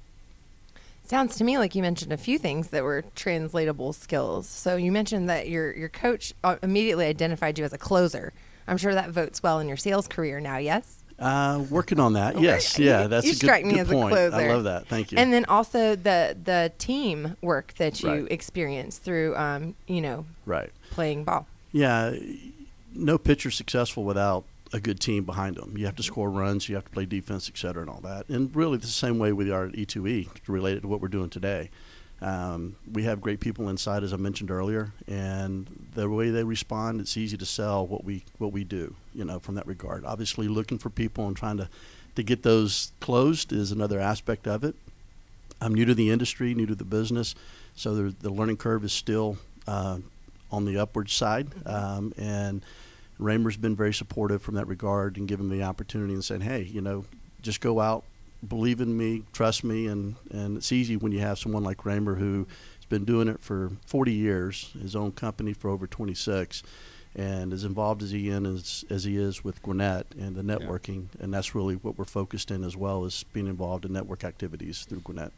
Sounds 1.11 1.35
to 1.39 1.45
me 1.45 1.59
like 1.59 1.75
you 1.75 1.83
mentioned 1.83 2.13
a 2.13 2.17
few 2.17 2.39
things 2.39 2.69
that 2.69 2.85
were 2.85 3.03
translatable 3.17 3.93
skills. 3.93 4.49
So 4.49 4.77
you 4.77 4.93
mentioned 4.93 5.29
that 5.29 5.49
your 5.49 5.77
your 5.77 5.89
coach 5.89 6.33
uh, 6.45 6.55
immediately 6.63 7.07
identified 7.07 7.59
you 7.59 7.65
as 7.65 7.73
a 7.73 7.79
closer. 7.79 8.33
I'm 8.69 8.77
sure 8.77 8.95
that 8.95 9.11
votes 9.11 9.43
well 9.43 9.59
in 9.59 9.67
your 9.67 9.77
sales 9.77 10.07
career 10.07 10.39
now. 10.39 10.59
Yes. 10.59 11.03
Uh, 11.19 11.65
working 11.69 11.99
on 11.99 12.13
that. 12.13 12.41
Yes. 12.41 12.79
Yeah. 12.79 13.09
That's 13.09 13.27
you 13.27 13.33
a 13.33 13.35
strike 13.35 13.65
good, 13.65 13.73
me 13.73 13.81
as 13.81 13.89
point. 13.89 14.13
a 14.13 14.15
closer. 14.15 14.37
I 14.37 14.53
love 14.53 14.65
that. 14.65 14.87
Thank 14.87 15.11
you. 15.11 15.19
And 15.19 15.33
then 15.33 15.47
also 15.47 15.97
the 15.97 16.37
the 16.45 16.71
team 16.79 17.37
work 17.43 17.75
that 17.79 18.01
you 18.05 18.09
Right. 18.09 18.31
experienced 18.31 19.03
through, 19.03 19.35
um, 19.37 19.75
you 19.89 20.03
know, 20.03 20.27
right. 20.47 20.71
playing 20.91 21.25
ball. 21.25 21.49
Yeah. 21.73 22.15
No 22.95 23.19
pitcher 23.19 23.51
successful 23.51 24.05
without 24.05 24.45
a 24.73 24.81
good 24.81 25.01
team 25.01 25.25
behind 25.25 25.57
them. 25.57 25.77
You 25.77 25.87
have 25.87 25.97
to 25.97 26.03
score 26.03 26.31
runs, 26.31 26.69
you 26.69 26.75
have 26.77 26.85
to 26.85 26.91
play 26.91 27.05
defense, 27.05 27.49
et 27.49 27.59
cetera, 27.59 27.83
and 27.83 27.91
all 27.91 28.01
that. 28.03 28.29
And 28.29 28.55
really, 28.55 28.79
the 28.79 28.87
same 28.87 29.19
way 29.19 29.33
we 29.33 29.51
are 29.51 29.67
at 29.67 29.73
E2E, 29.73 30.29
related 30.47 30.83
to 30.83 30.89
what 30.89 31.01
we're 31.01 31.09
doing 31.09 31.31
today. 31.31 31.71
Um, 32.23 32.77
we 32.91 33.05
have 33.05 33.21
great 33.21 33.41
people 33.41 33.69
inside, 33.71 34.03
as 34.03 34.13
I 34.13 34.17
mentioned 34.17 34.51
earlier, 34.51 34.93
and 35.09 35.89
the 35.95 36.09
way 36.09 36.29
they 36.31 36.45
respond, 36.45 37.01
it's 37.01 37.17
easy 37.17 37.39
to 37.39 37.47
sell 37.47 37.87
what 37.87 38.05
we 38.05 38.25
what 38.37 38.53
we 38.53 38.63
do. 38.63 38.95
You 39.15 39.25
know, 39.25 39.39
from 39.39 39.55
that 39.55 39.67
regard. 39.67 40.05
Obviously, 40.05 40.47
looking 40.47 40.79
for 40.79 40.91
people 40.91 41.27
and 41.27 41.37
trying 41.37 41.57
to 41.57 41.69
to 42.17 42.23
get 42.23 42.43
those 42.43 42.93
closed 43.01 43.53
is 43.53 43.73
another 43.73 43.99
aspect 43.99 44.47
of 44.47 44.65
it. 44.65 44.75
I'm 45.63 45.75
new 45.75 45.85
to 45.87 45.95
the 45.95 46.11
industry, 46.11 46.55
new 46.55 46.67
to 46.67 46.75
the 46.75 46.85
business, 46.85 47.35
so 47.75 47.95
the, 47.95 48.15
the 48.21 48.31
learning 48.31 48.57
curve 48.59 48.85
is 48.85 48.93
still 48.93 49.39
uh, 49.67 49.99
on 50.51 50.65
the 50.65 50.79
upward 50.79 51.09
side, 51.11 51.49
um, 51.67 52.13
and 52.19 52.63
Raymer's 53.21 53.57
been 53.57 53.77
very 53.77 53.93
supportive 53.93 54.43
from 54.43 54.55
that 54.55 54.67
regard 54.67 55.17
and 55.17 55.29
giving 55.29 55.49
me 55.49 55.59
the 55.59 55.65
opportunity 55.65 56.15
and 56.15 56.25
saying, 56.25 56.41
hey, 56.41 56.63
you 56.63 56.81
know, 56.81 57.05
just 57.43 57.61
go 57.61 57.81
out, 57.81 58.05
believe 58.47 58.81
in 58.81 58.97
me, 58.97 59.25
trust 59.33 59.63
me, 59.63 59.87
and, 59.87 60.17
and 60.31 60.57
it's 60.57 60.73
easy 60.73 60.97
when 60.97 61.13
you 61.13 61.21
have 61.21 61.39
someone 61.39 61.63
like 61.63 61.85
Raymer 61.85 62.17
who 62.17 62.47
has 62.77 62.85
been 62.89 63.05
doing 63.05 63.29
it 63.29 63.41
for 63.41 63.73
40 63.87 64.13
years, 64.13 64.71
his 64.81 64.97
own 64.97 65.13
company 65.13 65.53
for 65.53 65.69
over 65.69 65.87
26, 65.87 66.63
and 67.15 67.53
as 67.53 67.65
involved 67.65 68.03
as 68.03 68.11
he 68.11 68.31
in 68.31 68.47
as, 68.47 68.85
as 68.89 69.05
he 69.05 69.17
is 69.17 69.43
with 69.45 69.63
Gwinnett 69.63 70.07
and 70.19 70.35
the 70.37 70.43
networking, 70.43 71.07
and 71.21 71.35
that's 71.35 71.55
really 71.55 71.75
what 71.75 71.99
we're 71.99 72.05
focused 72.05 72.51
in 72.51 72.65
as 72.65 72.77
well 72.77 73.05
as 73.05 73.25
being 73.33 73.47
involved 73.47 73.85
in 73.85 73.93
network 73.93 74.25
activities 74.25 74.87
through 74.89 75.01
Gwinnett. 75.01 75.33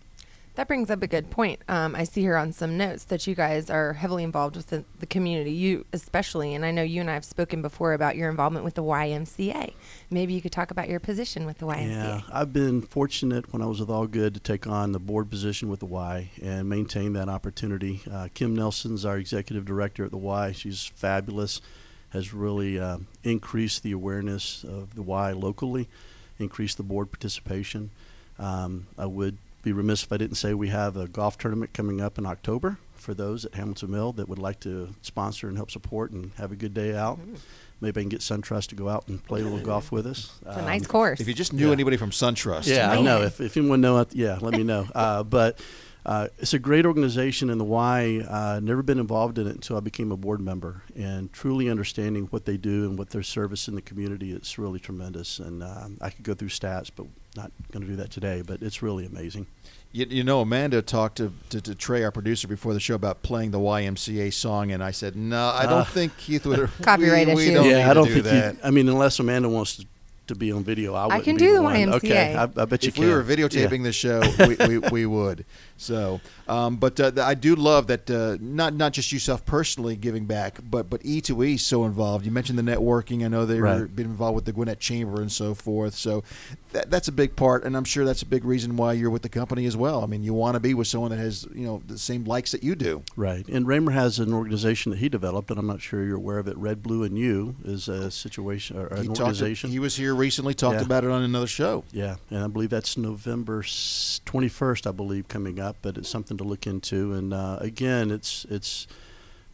That 0.54 0.68
brings 0.68 0.90
up 0.90 1.02
a 1.02 1.06
good 1.06 1.30
point. 1.30 1.60
Um, 1.66 1.94
I 1.94 2.04
see 2.04 2.20
here 2.20 2.36
on 2.36 2.52
some 2.52 2.76
notes 2.76 3.04
that 3.04 3.26
you 3.26 3.34
guys 3.34 3.70
are 3.70 3.94
heavily 3.94 4.22
involved 4.22 4.54
with 4.54 4.66
the, 4.66 4.84
the 5.00 5.06
community, 5.06 5.52
you 5.52 5.86
especially, 5.94 6.54
and 6.54 6.62
I 6.62 6.70
know 6.70 6.82
you 6.82 7.00
and 7.00 7.08
I 7.08 7.14
have 7.14 7.24
spoken 7.24 7.62
before 7.62 7.94
about 7.94 8.16
your 8.16 8.28
involvement 8.28 8.62
with 8.62 8.74
the 8.74 8.82
YMCA. 8.82 9.72
Maybe 10.10 10.34
you 10.34 10.42
could 10.42 10.52
talk 10.52 10.70
about 10.70 10.90
your 10.90 11.00
position 11.00 11.46
with 11.46 11.56
the 11.56 11.66
YMCA. 11.66 11.88
Yeah, 11.88 12.20
I've 12.30 12.52
been 12.52 12.82
fortunate 12.82 13.50
when 13.50 13.62
I 13.62 13.66
was 13.66 13.80
with 13.80 13.88
Allgood 13.88 14.34
to 14.34 14.40
take 14.40 14.66
on 14.66 14.92
the 14.92 14.98
board 14.98 15.30
position 15.30 15.70
with 15.70 15.80
the 15.80 15.86
Y 15.86 16.30
and 16.42 16.68
maintain 16.68 17.14
that 17.14 17.30
opportunity. 17.30 18.02
Uh, 18.10 18.28
Kim 18.34 18.54
Nelson's 18.54 19.06
our 19.06 19.16
executive 19.16 19.64
director 19.64 20.04
at 20.04 20.10
the 20.10 20.18
Y. 20.18 20.52
She's 20.52 20.84
fabulous, 20.84 21.62
has 22.10 22.34
really 22.34 22.78
uh, 22.78 22.98
increased 23.24 23.82
the 23.82 23.92
awareness 23.92 24.64
of 24.64 24.96
the 24.96 25.02
Y 25.02 25.32
locally, 25.32 25.88
increased 26.38 26.76
the 26.76 26.82
board 26.82 27.10
participation. 27.10 27.88
Um, 28.38 28.86
I 28.98 29.06
would 29.06 29.38
be 29.62 29.72
remiss 29.72 30.02
if 30.02 30.12
I 30.12 30.16
didn't 30.16 30.36
say 30.36 30.54
we 30.54 30.68
have 30.68 30.96
a 30.96 31.06
golf 31.08 31.38
tournament 31.38 31.72
coming 31.72 32.00
up 32.00 32.18
in 32.18 32.26
October 32.26 32.78
for 32.94 33.14
those 33.14 33.44
at 33.44 33.54
Hamilton 33.54 33.90
Mill 33.90 34.12
that 34.12 34.28
would 34.28 34.38
like 34.38 34.60
to 34.60 34.90
sponsor 35.02 35.48
and 35.48 35.56
help 35.56 35.70
support 35.70 36.10
and 36.12 36.32
have 36.36 36.52
a 36.52 36.56
good 36.56 36.74
day 36.74 36.94
out. 36.94 37.18
Maybe 37.80 38.00
I 38.00 38.02
can 38.04 38.08
get 38.10 38.20
SunTrust 38.20 38.68
to 38.68 38.74
go 38.76 38.88
out 38.88 39.08
and 39.08 39.22
play 39.24 39.40
a 39.40 39.44
little 39.44 39.58
golf 39.58 39.90
with 39.90 40.06
us. 40.06 40.38
It's 40.46 40.56
a 40.56 40.60
Um, 40.60 40.66
nice 40.66 40.86
course. 40.86 41.20
If 41.20 41.26
you 41.26 41.34
just 41.34 41.52
knew 41.52 41.66
Yeah. 41.66 41.72
anybody 41.72 41.96
from 41.96 42.10
SunTrust. 42.10 42.66
yeah, 42.68 42.90
I 42.92 43.00
know. 43.02 43.22
If, 43.22 43.40
if 43.40 43.56
anyone 43.56 43.80
know 43.80 44.04
yeah, 44.12 44.38
let 44.40 44.52
me 44.54 44.62
know. 44.62 44.86
Uh, 44.94 45.22
but 45.24 45.58
uh, 46.04 46.28
it's 46.38 46.52
a 46.54 46.58
great 46.58 46.84
organization, 46.86 47.48
and 47.50 47.60
the 47.60 47.64
Y. 47.64 48.24
Uh, 48.28 48.60
never 48.62 48.82
been 48.82 48.98
involved 48.98 49.38
in 49.38 49.46
it 49.46 49.54
until 49.54 49.76
I 49.76 49.80
became 49.80 50.10
a 50.12 50.16
board 50.16 50.40
member, 50.40 50.82
and 50.96 51.32
truly 51.32 51.68
understanding 51.68 52.26
what 52.26 52.44
they 52.44 52.56
do 52.56 52.88
and 52.88 52.98
what 52.98 53.10
their 53.10 53.22
service 53.22 53.68
in 53.68 53.74
the 53.76 53.82
community. 53.82 54.32
It's 54.32 54.58
really 54.58 54.80
tremendous, 54.80 55.38
and 55.38 55.62
um, 55.62 55.98
I 56.00 56.10
could 56.10 56.24
go 56.24 56.34
through 56.34 56.48
stats, 56.48 56.90
but 56.94 57.06
not 57.36 57.50
going 57.72 57.82
to 57.84 57.88
do 57.88 57.96
that 57.96 58.10
today. 58.10 58.42
But 58.46 58.62
it's 58.62 58.82
really 58.82 59.06
amazing. 59.06 59.46
You, 59.92 60.06
you 60.08 60.24
know, 60.24 60.40
Amanda 60.40 60.80
talked 60.80 61.16
to, 61.18 61.32
to, 61.50 61.60
to 61.60 61.74
Trey, 61.74 62.02
our 62.02 62.10
producer, 62.10 62.48
before 62.48 62.72
the 62.72 62.80
show 62.80 62.94
about 62.94 63.22
playing 63.22 63.50
the 63.50 63.58
YMCA 63.58 64.32
song, 64.32 64.72
and 64.72 64.82
I 64.82 64.90
said, 64.90 65.16
no, 65.16 65.48
I 65.48 65.64
don't 65.64 65.80
Uh, 65.80 65.84
think 65.84 66.16
Keith 66.16 66.46
would. 66.46 66.70
Copyright 66.82 67.26
we, 67.28 67.34
we 67.34 67.42
issues. 67.54 67.66
yeah, 67.66 67.90
I 67.90 67.94
don't 67.94 68.06
do 68.06 68.14
think 68.14 68.24
that. 68.24 68.54
you. 68.54 68.60
I 68.64 68.70
mean, 68.70 68.88
unless 68.88 69.18
Amanda 69.18 69.50
wants 69.50 69.76
to 69.76 69.86
to 70.28 70.34
be 70.34 70.52
on 70.52 70.62
video, 70.64 70.94
I, 70.94 71.06
I 71.16 71.20
can 71.20 71.36
do 71.36 71.52
the 71.54 71.62
one. 71.62 71.74
YMCA. 71.74 71.92
Okay, 71.94 72.34
I, 72.34 72.42
I 72.44 72.64
bet 72.64 72.82
you 72.84 72.88
if 72.88 72.94
can. 72.94 73.04
we 73.04 73.10
were 73.12 73.22
videotaping 73.24 73.78
Yeah. 73.78 73.82
the 73.84 73.92
show, 73.92 74.20
we, 74.46 74.56
we, 74.66 74.78
we 74.90 75.06
would. 75.06 75.44
So, 75.76 76.20
um, 76.46 76.76
but 76.76 77.00
uh, 77.00 77.10
I 77.20 77.34
do 77.34 77.56
love 77.56 77.88
that 77.88 78.08
uh, 78.08 78.36
not 78.40 78.72
not 78.74 78.92
just 78.92 79.10
yourself 79.12 79.44
personally 79.44 79.96
giving 79.96 80.26
back, 80.26 80.58
but 80.62 80.88
but 80.88 81.00
E 81.04 81.20
to 81.22 81.42
E 81.42 81.56
so 81.56 81.84
involved. 81.84 82.24
You 82.24 82.30
mentioned 82.30 82.56
the 82.58 82.62
networking. 82.62 83.24
I 83.24 83.28
know 83.28 83.44
they've 83.46 83.60
Right. 83.60 83.94
been 83.94 84.06
involved 84.06 84.36
with 84.36 84.44
the 84.44 84.52
Gwinnett 84.52 84.78
Chamber 84.78 85.20
and 85.20 85.30
so 85.32 85.54
forth. 85.54 85.94
So 85.94 86.22
that, 86.72 86.88
that's 86.90 87.08
a 87.08 87.12
big 87.12 87.34
part, 87.36 87.64
and 87.64 87.76
I'm 87.76 87.84
sure 87.84 88.04
that's 88.04 88.22
a 88.22 88.26
big 88.26 88.44
reason 88.44 88.76
why 88.76 88.92
you're 88.92 89.10
with 89.10 89.22
the 89.22 89.28
company 89.28 89.66
as 89.66 89.76
well. 89.76 90.02
I 90.02 90.06
mean, 90.06 90.22
you 90.22 90.34
want 90.34 90.54
to 90.54 90.60
be 90.60 90.72
with 90.72 90.86
someone 90.86 91.10
that 91.10 91.18
has 91.18 91.46
you 91.54 91.66
know 91.66 91.82
the 91.86 91.98
same 91.98 92.24
likes 92.24 92.52
that 92.52 92.62
you 92.62 92.76
do. 92.76 93.02
Right. 93.16 93.46
And 93.48 93.66
Raymer 93.66 93.90
has 93.92 94.20
an 94.20 94.32
organization 94.32 94.90
that 94.92 94.98
he 94.98 95.08
developed, 95.08 95.50
and 95.50 95.58
I'm 95.58 95.66
not 95.66 95.80
sure 95.82 96.04
you're 96.04 96.16
aware 96.16 96.38
of 96.38 96.46
it. 96.46 96.56
Red, 96.56 96.80
Blue, 96.82 97.02
and 97.02 97.18
You 97.18 97.56
is 97.64 97.88
a 97.88 98.10
situation 98.10 98.76
or 98.78 98.88
He 98.94 99.00
an 99.00 99.06
talked. 99.08 99.20
organization. 99.20 99.70
He 99.70 99.80
was 99.80 99.96
here 99.96 100.11
recently, 100.14 100.54
talked 100.54 100.76
Yeah. 100.80 100.82
about 100.86 101.04
it 101.04 101.10
on 101.10 101.22
another 101.22 101.46
show. 101.46 101.84
yeah, 101.92 102.16
and 102.30 102.44
I 102.44 102.46
believe 102.46 102.70
that's 102.70 102.96
November 102.96 103.62
21st, 103.62 104.86
I 104.86 104.92
believe, 104.92 105.28
coming 105.28 105.58
up. 105.60 105.76
But 105.82 105.96
it's 105.98 106.08
something 106.08 106.36
to 106.38 106.44
look 106.44 106.66
into. 106.66 107.12
And 107.14 107.32
uh, 107.34 107.58
again, 107.60 108.10
it's 108.10 108.44
it's 108.50 108.86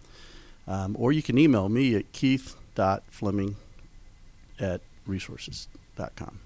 Um, 0.68 0.96
or 0.98 1.12
you 1.12 1.22
can 1.22 1.38
email 1.38 1.68
me 1.68 1.96
at 1.96 2.12
keith.fleming 2.12 3.56
at 4.60 4.80
resources.com. 5.06 6.38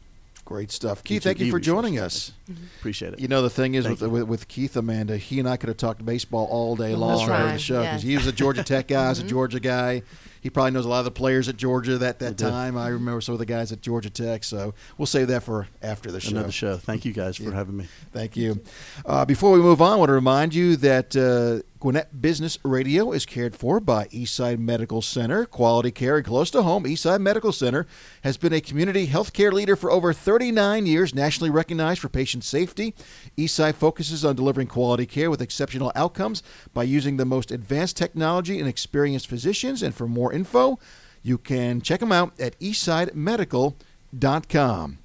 Great 0.46 0.70
stuff. 0.70 1.02
Keith, 1.02 1.24
thank 1.24 1.40
you 1.40 1.50
for 1.50 1.58
joining 1.58 1.94
resources. 1.94 2.32
us. 2.48 2.56
Appreciate 2.78 3.14
it. 3.14 3.18
You 3.18 3.26
know, 3.26 3.42
the 3.42 3.50
thing 3.50 3.74
is 3.74 3.88
with, 3.88 4.00
with, 4.00 4.22
with 4.22 4.46
Keith, 4.46 4.76
Amanda, 4.76 5.16
he 5.16 5.40
and 5.40 5.48
I 5.48 5.56
could 5.56 5.68
have 5.68 5.76
talked 5.76 6.06
baseball 6.06 6.46
all 6.48 6.76
day 6.76 6.94
long 6.94 7.26
during 7.26 7.42
right, 7.42 7.52
the 7.54 7.58
show 7.58 7.80
because 7.82 8.04
yes. 8.04 8.10
he 8.10 8.16
was 8.16 8.28
a 8.28 8.32
Georgia 8.32 8.62
Tech 8.62 8.86
guy, 8.86 9.06
I 9.06 9.08
was 9.08 9.18
a 9.18 9.24
Mhm. 9.24 9.28
Georgia 9.28 9.58
guy. 9.58 10.02
He 10.40 10.50
probably 10.50 10.70
knows 10.72 10.84
a 10.84 10.88
lot 10.88 11.00
of 11.00 11.04
the 11.06 11.10
players 11.10 11.48
at 11.48 11.56
Georgia 11.56 11.98
that, 11.98 12.18
that 12.20 12.38
time. 12.38 12.76
I 12.76 12.88
remember 12.88 13.20
some 13.20 13.32
of 13.34 13.38
the 13.38 13.46
guys 13.46 13.72
at 13.72 13.80
Georgia 13.80 14.10
Tech, 14.10 14.44
so 14.44 14.74
we'll 14.98 15.06
save 15.06 15.28
that 15.28 15.42
for 15.42 15.68
after 15.82 16.10
the 16.10 16.20
show. 16.20 16.30
Another 16.30 16.52
show. 16.52 16.76
Thank 16.76 17.04
you 17.04 17.12
guys 17.12 17.38
Yeah. 17.40 17.50
for 17.50 17.54
having 17.54 17.76
me. 17.76 17.86
Thank 18.12 18.36
you. 18.36 18.60
Uh, 19.04 19.24
before 19.24 19.52
we 19.52 19.58
move 19.60 19.80
on, 19.82 19.92
I 19.92 19.96
want 19.96 20.08
to 20.08 20.14
remind 20.14 20.54
you 20.54 20.76
that 20.76 21.16
uh, 21.16 21.62
Gwinnett 21.78 22.20
Business 22.22 22.58
Radio 22.62 23.12
is 23.12 23.26
cared 23.26 23.54
for 23.54 23.80
by 23.80 24.06
Eastside 24.06 24.58
Medical 24.58 25.02
Center. 25.02 25.44
Quality 25.44 25.90
care 25.90 26.16
and 26.16 26.24
close 26.26 26.50
to 26.50 26.62
home, 26.62 26.84
Eastside 26.84 27.20
Medical 27.20 27.52
Center 27.52 27.86
has 28.22 28.36
been 28.36 28.52
a 28.52 28.60
community 28.60 29.06
healthcare 29.06 29.52
leader 29.52 29.76
for 29.76 29.90
over 29.90 30.12
39 30.12 30.86
years, 30.86 31.14
nationally 31.14 31.50
recognized 31.50 32.00
for 32.00 32.08
patient 32.08 32.44
safety. 32.44 32.94
Eastside 33.36 33.74
focuses 33.74 34.24
on 34.24 34.34
delivering 34.36 34.66
quality 34.68 35.06
care 35.06 35.30
with 35.30 35.42
exceptional 35.42 35.92
outcomes 35.94 36.42
by 36.72 36.82
using 36.82 37.18
the 37.18 37.24
most 37.26 37.50
advanced 37.50 37.96
technology 37.96 38.58
and 38.58 38.68
experienced 38.68 39.26
physicians. 39.26 39.82
And 39.82 39.94
for 39.94 40.08
more 40.08 40.25
info, 40.32 40.78
you 41.22 41.38
can 41.38 41.80
check 41.80 42.00
them 42.00 42.12
out 42.12 42.38
at 42.40 42.58
eastsidemedical.com. 42.60 44.98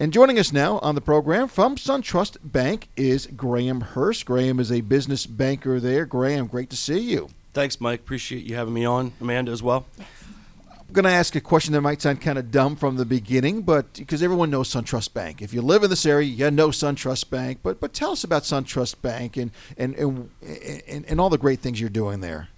And 0.00 0.12
joining 0.12 0.38
us 0.38 0.52
now 0.52 0.78
on 0.78 0.94
the 0.94 1.00
program 1.00 1.48
from 1.48 1.76
SunTrust 1.76 2.38
Bank 2.42 2.88
is 2.96 3.26
Graham 3.26 3.80
Hirst. 3.80 4.26
Graham 4.26 4.58
is 4.58 4.72
a 4.72 4.80
business 4.80 5.26
banker 5.26 5.78
there. 5.78 6.06
Graham, 6.06 6.46
great 6.46 6.70
to 6.70 6.76
see 6.76 6.98
you. 6.98 7.28
Thanks, 7.52 7.80
Mike. 7.80 8.00
Appreciate 8.00 8.44
you 8.44 8.56
having 8.56 8.74
me 8.74 8.84
on. 8.84 9.12
Amanda 9.20 9.52
as 9.52 9.62
well. 9.62 9.84
I'm 9.98 10.94
going 10.94 11.04
to 11.04 11.10
ask 11.10 11.36
a 11.36 11.40
question 11.40 11.72
that 11.72 11.80
might 11.82 12.02
sound 12.02 12.20
kind 12.20 12.38
of 12.38 12.50
dumb 12.50 12.76
from 12.76 12.96
the 12.96 13.04
beginning, 13.04 13.62
but 13.62 13.92
because 13.94 14.22
everyone 14.22 14.50
knows 14.50 14.70
SunTrust 14.70 15.14
Bank. 15.14 15.40
If 15.40 15.54
you 15.54 15.62
live 15.62 15.84
in 15.84 15.90
this 15.90 16.04
area, 16.04 16.28
you 16.28 16.50
know 16.50 16.68
SunTrust 16.68 17.30
Bank. 17.30 17.60
But 17.62 17.80
but 17.80 17.92
tell 17.92 18.12
us 18.12 18.24
about 18.24 18.42
SunTrust 18.42 19.00
Bank 19.02 19.36
and 19.36 19.50
and 19.76 19.94
and, 19.94 20.30
and, 20.86 21.04
and 21.06 21.20
all 21.20 21.30
the 21.30 21.38
great 21.38 21.60
things 21.60 21.80
you're 21.80 21.90
doing 21.90 22.20
there. 22.20 22.48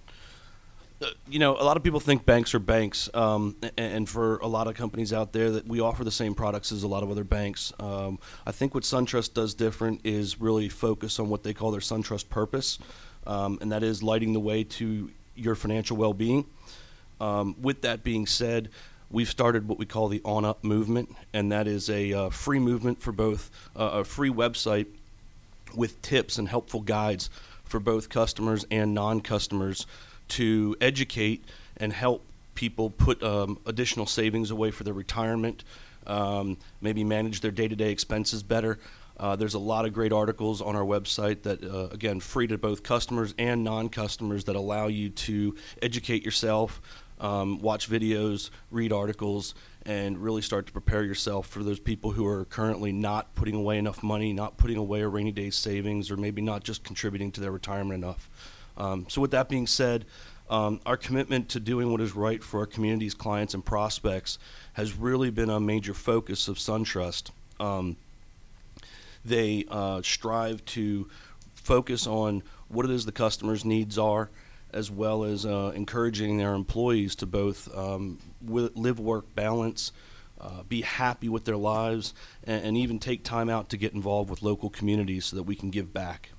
Uh, 1.01 1.07
you 1.29 1.39
know, 1.39 1.57
a 1.57 1.63
lot 1.63 1.75
of 1.75 1.83
people 1.83 1.99
think 1.99 2.25
banks 2.25 2.55
are 2.55 2.59
banks, 2.59 3.09
um, 3.13 3.55
and 3.77 4.07
for 4.07 4.37
a 4.37 4.47
lot 4.47 4.67
of 4.67 4.75
companies 4.75 5.11
out 5.11 5.33
there, 5.33 5.51
that 5.51 5.67
we 5.67 5.81
offer 5.81 6.05
the 6.05 6.11
same 6.11 6.33
products 6.33 6.71
as 6.71 6.83
a 6.83 6.87
lot 6.87 7.03
of 7.03 7.11
other 7.11 7.25
banks. 7.25 7.73
Um, 7.79 8.17
I 8.45 8.51
think 8.53 8.73
what 8.73 8.83
SunTrust 8.83 9.33
does 9.33 9.53
different 9.53 10.01
is 10.05 10.39
really 10.39 10.69
focus 10.69 11.19
on 11.19 11.29
what 11.29 11.43
they 11.43 11.53
call 11.53 11.71
their 11.71 11.81
SunTrust 11.81 12.29
purpose, 12.29 12.79
um, 13.27 13.57
and 13.59 13.71
that 13.73 13.83
is 13.83 14.01
lighting 14.03 14.31
the 14.31 14.39
way 14.39 14.63
to 14.63 15.11
your 15.35 15.55
financial 15.55 15.97
well-being. 15.97 16.45
Um, 17.19 17.55
with 17.61 17.81
that 17.81 18.03
being 18.03 18.25
said, 18.25 18.69
we've 19.11 19.29
started 19.29 19.67
what 19.67 19.77
we 19.77 19.85
call 19.85 20.07
the 20.07 20.21
On 20.23 20.45
Up 20.45 20.63
movement, 20.63 21.13
and 21.33 21.51
that 21.51 21.67
is 21.67 21.89
a 21.89 22.13
uh, 22.13 22.29
free 22.29 22.59
movement 22.59 23.01
for 23.01 23.11
both 23.11 23.51
uh, 23.75 23.89
a 23.95 24.03
free 24.05 24.29
website 24.29 24.87
with 25.75 26.01
tips 26.01 26.37
and 26.37 26.47
helpful 26.47 26.79
guides 26.79 27.29
for 27.65 27.81
both 27.81 28.07
customers 28.07 28.65
and 28.71 28.93
non-customers 28.93 29.85
to 30.29 30.75
educate 30.81 31.43
and 31.77 31.93
help 31.93 32.23
people 32.55 32.89
put 32.89 33.21
um, 33.21 33.59
additional 33.65 34.05
savings 34.05 34.51
away 34.51 34.71
for 34.71 34.83
their 34.83 34.93
retirement, 34.93 35.63
um, 36.07 36.57
maybe 36.81 37.03
manage 37.03 37.41
their 37.41 37.51
day-to-day 37.51 37.91
expenses 37.91 38.43
better. 38.43 38.79
Uh, 39.17 39.35
there's 39.35 39.53
a 39.53 39.59
lot 39.59 39.85
of 39.85 39.93
great 39.93 40.11
articles 40.11 40.61
on 40.61 40.75
our 40.75 40.83
website 40.83 41.43
that, 41.43 41.63
uh, 41.63 41.87
again, 41.91 42.19
free 42.19 42.47
to 42.47 42.57
both 42.57 42.83
customers 42.83 43.33
and 43.37 43.63
non-customers 43.63 44.43
that 44.45 44.55
allow 44.55 44.87
you 44.87 45.09
to 45.09 45.55
educate 45.81 46.23
yourself, 46.25 46.81
um, 47.21 47.61
watch 47.61 47.89
videos, 47.89 48.49
read 48.71 48.91
articles, 48.91 49.55
and 49.85 50.17
really 50.17 50.41
start 50.41 50.65
to 50.65 50.73
prepare 50.73 51.03
yourself 51.03 51.47
for 51.47 51.63
those 51.63 51.79
people 51.79 52.11
who 52.11 52.25
are 52.25 52.45
currently 52.45 52.91
not 52.91 53.33
putting 53.35 53.55
away 53.55 53.77
enough 53.77 54.03
money, 54.03 54.33
not 54.33 54.57
putting 54.57 54.77
away 54.77 55.01
a 55.01 55.07
rainy 55.07 55.31
day 55.31 55.49
savings, 55.49 56.11
or 56.11 56.17
maybe 56.17 56.41
not 56.41 56.63
just 56.63 56.83
contributing 56.83 57.31
to 57.31 57.39
their 57.39 57.51
retirement 57.51 58.03
enough. 58.03 58.29
Um, 58.77 59.05
so, 59.09 59.21
with 59.21 59.31
that 59.31 59.49
being 59.49 59.67
said, 59.67 60.05
um, 60.49 60.79
our 60.85 60.97
commitment 60.97 61.49
to 61.49 61.59
doing 61.59 61.91
what 61.91 62.01
is 62.01 62.15
right 62.15 62.43
for 62.43 62.59
our 62.59 62.65
communities, 62.65 63.13
clients, 63.13 63.53
and 63.53 63.65
prospects 63.65 64.37
has 64.73 64.95
really 64.95 65.31
been 65.31 65.49
a 65.49 65.59
major 65.59 65.93
focus 65.93 66.47
of 66.47 66.57
SunTrust. 66.57 67.31
Um, 67.59 67.97
they 69.23 69.65
uh, 69.69 70.01
strive 70.03 70.63
to 70.65 71.09
focus 71.55 72.05
on 72.05 72.43
what 72.67 72.85
it 72.85 72.91
is 72.91 73.05
the 73.05 73.11
customer's 73.11 73.65
needs 73.65 73.97
are, 73.97 74.29
as 74.71 74.91
well 74.91 75.23
as 75.23 75.45
uh, 75.45 75.71
encouraging 75.75 76.37
their 76.37 76.53
employees 76.53 77.15
to 77.15 77.25
both 77.25 77.75
um, 77.75 78.19
live 78.45 78.99
work 78.99 79.33
balance, 79.33 79.91
uh, 80.39 80.61
be 80.63 80.81
happy 80.81 81.29
with 81.29 81.45
their 81.45 81.57
lives, 81.57 82.13
and, 82.43 82.63
and 82.63 82.77
even 82.77 82.99
take 82.99 83.23
time 83.23 83.49
out 83.49 83.69
to 83.69 83.77
get 83.77 83.93
involved 83.93 84.29
with 84.29 84.43
local 84.43 84.69
communities 84.69 85.25
so 85.25 85.35
that 85.35 85.43
we 85.43 85.55
can 85.55 85.71
give 85.71 85.91
back. 85.91 86.29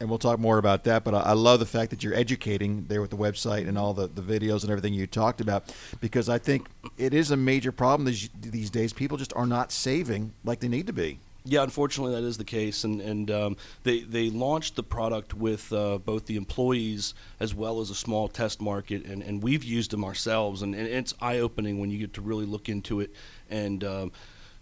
And 0.00 0.08
we'll 0.08 0.18
talk 0.18 0.38
more 0.38 0.56
about 0.56 0.84
that. 0.84 1.04
But 1.04 1.14
I, 1.14 1.32
love 1.34 1.60
the 1.60 1.66
fact 1.66 1.90
that 1.90 2.02
you're 2.02 2.14
educating 2.14 2.86
there 2.88 3.02
with 3.02 3.10
the 3.10 3.18
website 3.18 3.68
and 3.68 3.76
all 3.76 3.92
the, 3.92 4.06
the 4.06 4.22
videos 4.22 4.62
and 4.62 4.70
everything 4.70 4.94
you 4.94 5.06
talked 5.06 5.42
about, 5.42 5.74
because 6.00 6.30
I 6.30 6.38
think 6.38 6.68
it 6.96 7.12
is 7.12 7.30
a 7.30 7.36
major 7.36 7.70
problem 7.70 8.06
these, 8.06 8.30
these 8.40 8.70
days. 8.70 8.94
People 8.94 9.18
just 9.18 9.34
are 9.36 9.46
not 9.46 9.70
saving 9.70 10.32
like 10.42 10.60
they 10.60 10.68
need 10.68 10.86
to 10.86 10.94
be. 10.94 11.18
Yeah, 11.44 11.62
unfortunately, 11.62 12.14
that 12.14 12.26
is 12.26 12.36
the 12.36 12.44
case, 12.44 12.84
and 12.84 13.00
and 13.00 13.30
um, 13.30 13.56
they 13.82 14.00
they 14.00 14.28
launched 14.28 14.76
the 14.76 14.82
product 14.82 15.32
with 15.32 15.72
uh, 15.72 15.96
both 15.96 16.26
the 16.26 16.36
employees 16.36 17.14
as 17.38 17.54
well 17.54 17.80
as 17.80 17.88
a 17.88 17.94
small 17.94 18.28
test 18.28 18.60
market, 18.60 19.06
and, 19.06 19.22
and 19.22 19.42
we've 19.42 19.64
used 19.64 19.90
them 19.90 20.04
ourselves, 20.04 20.60
and, 20.60 20.74
and 20.74 20.86
it's 20.86 21.14
eye 21.20 21.38
opening 21.38 21.80
when 21.80 21.90
you 21.90 21.98
get 21.98 22.12
to 22.14 22.20
really 22.20 22.44
look 22.44 22.68
into 22.68 23.00
it 23.00 23.10
and 23.48 23.82
um, 23.84 24.12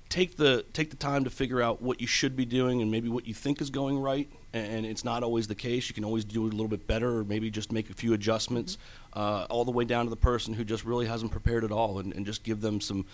take 0.09 0.37
the 0.37 0.65
take 0.73 0.91
the 0.91 0.97
time 0.97 1.25
to 1.25 1.31
figure 1.31 1.61
out 1.61 1.83
what 1.83 2.01
you 2.01 2.07
should 2.07 2.37
be 2.37 2.45
doing 2.45 2.81
and 2.81 2.91
maybe 2.93 3.09
what 3.09 3.27
you 3.27 3.35
think 3.35 3.61
is 3.61 3.71
going 3.71 3.99
right, 3.99 4.31
and 4.53 4.87
it's 4.87 5.05
not 5.05 5.23
always 5.23 5.47
the 5.47 5.55
case. 5.55 5.89
You 5.89 5.95
can 5.95 6.05
always 6.05 6.25
do 6.25 6.47
it 6.47 6.53
a 6.53 6.57
little 6.57 6.69
bit 6.69 6.87
better, 6.87 7.19
or 7.19 7.25
maybe 7.25 7.51
just 7.51 7.73
make 7.73 7.91
a 7.91 7.95
few 7.95 8.13
adjustments, 8.15 8.79
uh, 9.15 9.47
all 9.51 9.65
the 9.65 9.71
way 9.71 9.85
down 9.85 10.07
to 10.07 10.11
the 10.11 10.17
person 10.17 10.55
who 10.55 10.65
just 10.65 10.85
really 10.85 11.07
hasn't 11.07 11.31
prepared 11.33 11.65
at 11.65 11.73
all, 11.73 11.99
and, 11.99 12.13
and 12.15 12.27
just 12.27 12.43
give 12.45 12.61
them 12.61 12.81
some 12.81 13.05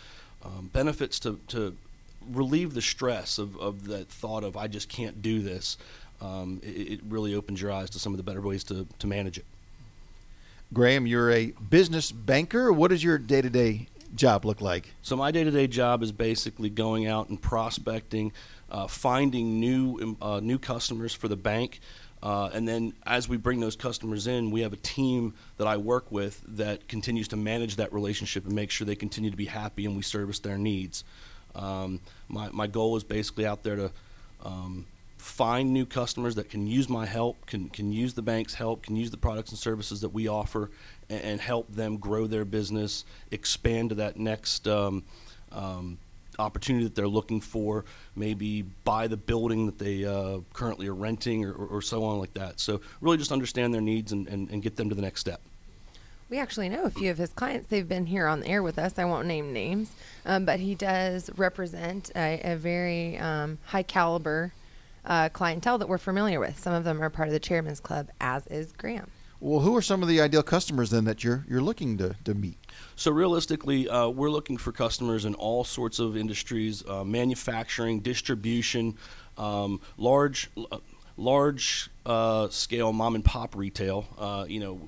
um, 0.44 0.70
benefits 0.72 1.18
to 1.20 1.38
to 1.48 1.76
relieve 2.32 2.72
the 2.72 2.80
stress 2.80 3.38
of, 3.38 3.56
of 3.58 3.86
that 3.86 4.08
thought 4.08 4.44
of 4.44 4.56
I 4.56 4.66
just 4.66 4.88
can't 4.88 5.20
do 5.20 5.42
this, 5.42 5.76
um, 6.22 6.60
it, 6.62 6.92
it 6.92 7.00
really 7.08 7.34
opens 7.34 7.60
your 7.60 7.70
eyes 7.70 7.90
to 7.90 7.98
some 7.98 8.14
of 8.14 8.16
the 8.16 8.22
better 8.22 8.40
ways 8.40 8.64
to, 8.64 8.86
to 8.98 9.06
manage 9.06 9.36
it. 9.36 9.44
Graham, 10.72 11.06
you're 11.06 11.30
a 11.30 11.52
business 11.70 12.10
banker. 12.10 12.72
What 12.72 12.88
does 12.88 13.04
your 13.04 13.18
day 13.18 13.42
to 13.42 13.50
day 13.50 13.88
job 14.14 14.44
look 14.44 14.60
like? 14.60 14.94
So 15.02 15.16
my 15.16 15.30
day-to-day 15.30 15.66
job 15.66 16.02
is 16.02 16.12
basically 16.12 16.70
going 16.70 17.06
out 17.06 17.28
and 17.28 17.40
prospecting, 17.40 18.32
uh, 18.74 18.88
finding 18.88 19.60
new 19.60 20.16
uh, 20.20 20.40
new 20.42 20.58
customers 20.58 21.14
for 21.14 21.28
the 21.28 21.36
bank, 21.36 21.78
uh, 22.24 22.50
and 22.52 22.66
then 22.66 22.92
as 23.06 23.28
we 23.28 23.36
bring 23.36 23.60
those 23.60 23.76
customers 23.76 24.26
in, 24.26 24.50
we 24.50 24.62
have 24.62 24.72
a 24.72 24.78
team 24.78 25.32
that 25.58 25.68
I 25.68 25.76
work 25.76 26.10
with 26.10 26.42
that 26.56 26.88
continues 26.88 27.28
to 27.28 27.36
manage 27.36 27.76
that 27.76 27.92
relationship 27.92 28.44
and 28.46 28.52
make 28.52 28.72
sure 28.72 28.84
they 28.84 28.96
continue 28.96 29.30
to 29.30 29.36
be 29.36 29.44
happy 29.44 29.86
and 29.86 29.94
we 29.94 30.02
service 30.02 30.40
their 30.40 30.58
needs. 30.58 31.04
Um, 31.54 32.00
my 32.28 32.50
my 32.50 32.66
goal 32.66 32.96
is 32.96 33.04
basically 33.04 33.46
out 33.46 33.62
there 33.62 33.76
to 33.76 33.90
um, 34.42 34.86
find 35.18 35.72
new 35.72 35.86
customers 35.86 36.34
that 36.34 36.50
can 36.50 36.66
use 36.66 36.88
my 36.88 37.06
help, 37.06 37.46
can 37.46 37.68
can 37.68 37.92
use 37.92 38.14
the 38.14 38.22
bank's 38.22 38.54
help, 38.54 38.82
can 38.82 38.96
use 38.96 39.12
the 39.12 39.18
products 39.18 39.50
and 39.50 39.58
services 39.58 40.00
that 40.00 40.08
we 40.08 40.26
offer, 40.26 40.68
and, 41.08 41.22
and 41.22 41.40
help 41.40 41.72
them 41.72 41.96
grow 41.96 42.26
their 42.26 42.44
business, 42.44 43.04
expand 43.30 43.90
to 43.90 43.94
that 43.94 44.16
next. 44.16 44.66
Um, 44.66 45.04
um, 45.52 45.98
opportunity 46.38 46.84
that 46.84 46.94
they're 46.94 47.08
looking 47.08 47.40
for, 47.40 47.84
maybe 48.16 48.62
buy 48.62 49.06
the 49.06 49.16
building 49.16 49.66
that 49.66 49.78
they 49.78 50.04
uh, 50.04 50.38
currently 50.52 50.86
are 50.88 50.94
renting, 50.94 51.44
or, 51.44 51.52
or, 51.52 51.66
or 51.66 51.82
so 51.82 52.04
on 52.04 52.18
like 52.18 52.34
that. 52.34 52.60
So 52.60 52.80
really, 53.00 53.16
just 53.16 53.32
understand 53.32 53.72
their 53.72 53.80
needs 53.80 54.12
and, 54.12 54.26
and, 54.28 54.50
and 54.50 54.62
get 54.62 54.76
them 54.76 54.88
to 54.88 54.94
the 54.94 55.02
next 55.02 55.20
step. 55.20 55.40
We 56.30 56.38
actually 56.38 56.68
know 56.68 56.84
a 56.84 56.90
few 56.90 57.10
of 57.10 57.18
his 57.18 57.30
clients. 57.30 57.68
They've 57.68 57.88
been 57.88 58.06
here 58.06 58.26
on 58.26 58.40
the 58.40 58.48
air 58.48 58.62
with 58.62 58.78
us. 58.78 58.98
I 58.98 59.04
won't 59.04 59.26
name 59.26 59.52
names, 59.52 59.92
um, 60.24 60.44
but 60.44 60.58
he 60.58 60.74
does 60.74 61.30
represent 61.36 62.10
a, 62.16 62.40
a 62.42 62.56
very 62.56 63.18
um, 63.18 63.58
high 63.66 63.82
caliber 63.82 64.52
uh, 65.04 65.28
clientele 65.28 65.78
that 65.78 65.88
we're 65.88 65.98
familiar 65.98 66.40
with. 66.40 66.58
Some 66.58 66.72
of 66.72 66.84
them 66.84 67.02
are 67.02 67.10
part 67.10 67.28
of 67.28 67.32
the 67.32 67.40
Chairman's 67.40 67.78
Club, 67.78 68.08
as 68.20 68.46
is 68.46 68.72
Graham. 68.72 69.10
Well, 69.44 69.60
who 69.60 69.76
are 69.76 69.82
some 69.82 70.00
of 70.00 70.08
the 70.08 70.22
ideal 70.22 70.42
customers 70.42 70.88
then 70.88 71.04
that 71.04 71.22
you're 71.22 71.44
you're 71.46 71.60
looking 71.60 71.98
to, 71.98 72.16
to 72.24 72.32
meet? 72.32 72.56
So 72.96 73.10
realistically, 73.10 73.86
uh, 73.90 74.08
we're 74.08 74.30
looking 74.30 74.56
for 74.56 74.72
customers 74.72 75.26
in 75.26 75.34
all 75.34 75.64
sorts 75.64 75.98
of 75.98 76.16
industries: 76.16 76.82
uh, 76.88 77.04
manufacturing, 77.04 78.00
distribution, 78.00 78.96
um, 79.36 79.82
large. 79.98 80.50
Uh, 80.56 80.78
large 81.16 81.90
uh, 82.06 82.48
scale 82.48 82.92
mom 82.92 83.14
and 83.14 83.24
pop 83.24 83.54
retail. 83.54 84.04
Uh, 84.18 84.46
you 84.48 84.58
know, 84.58 84.80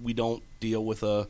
we 0.00 0.12
don't 0.12 0.40
deal 0.60 0.84
with 0.84 1.02
a, 1.02 1.26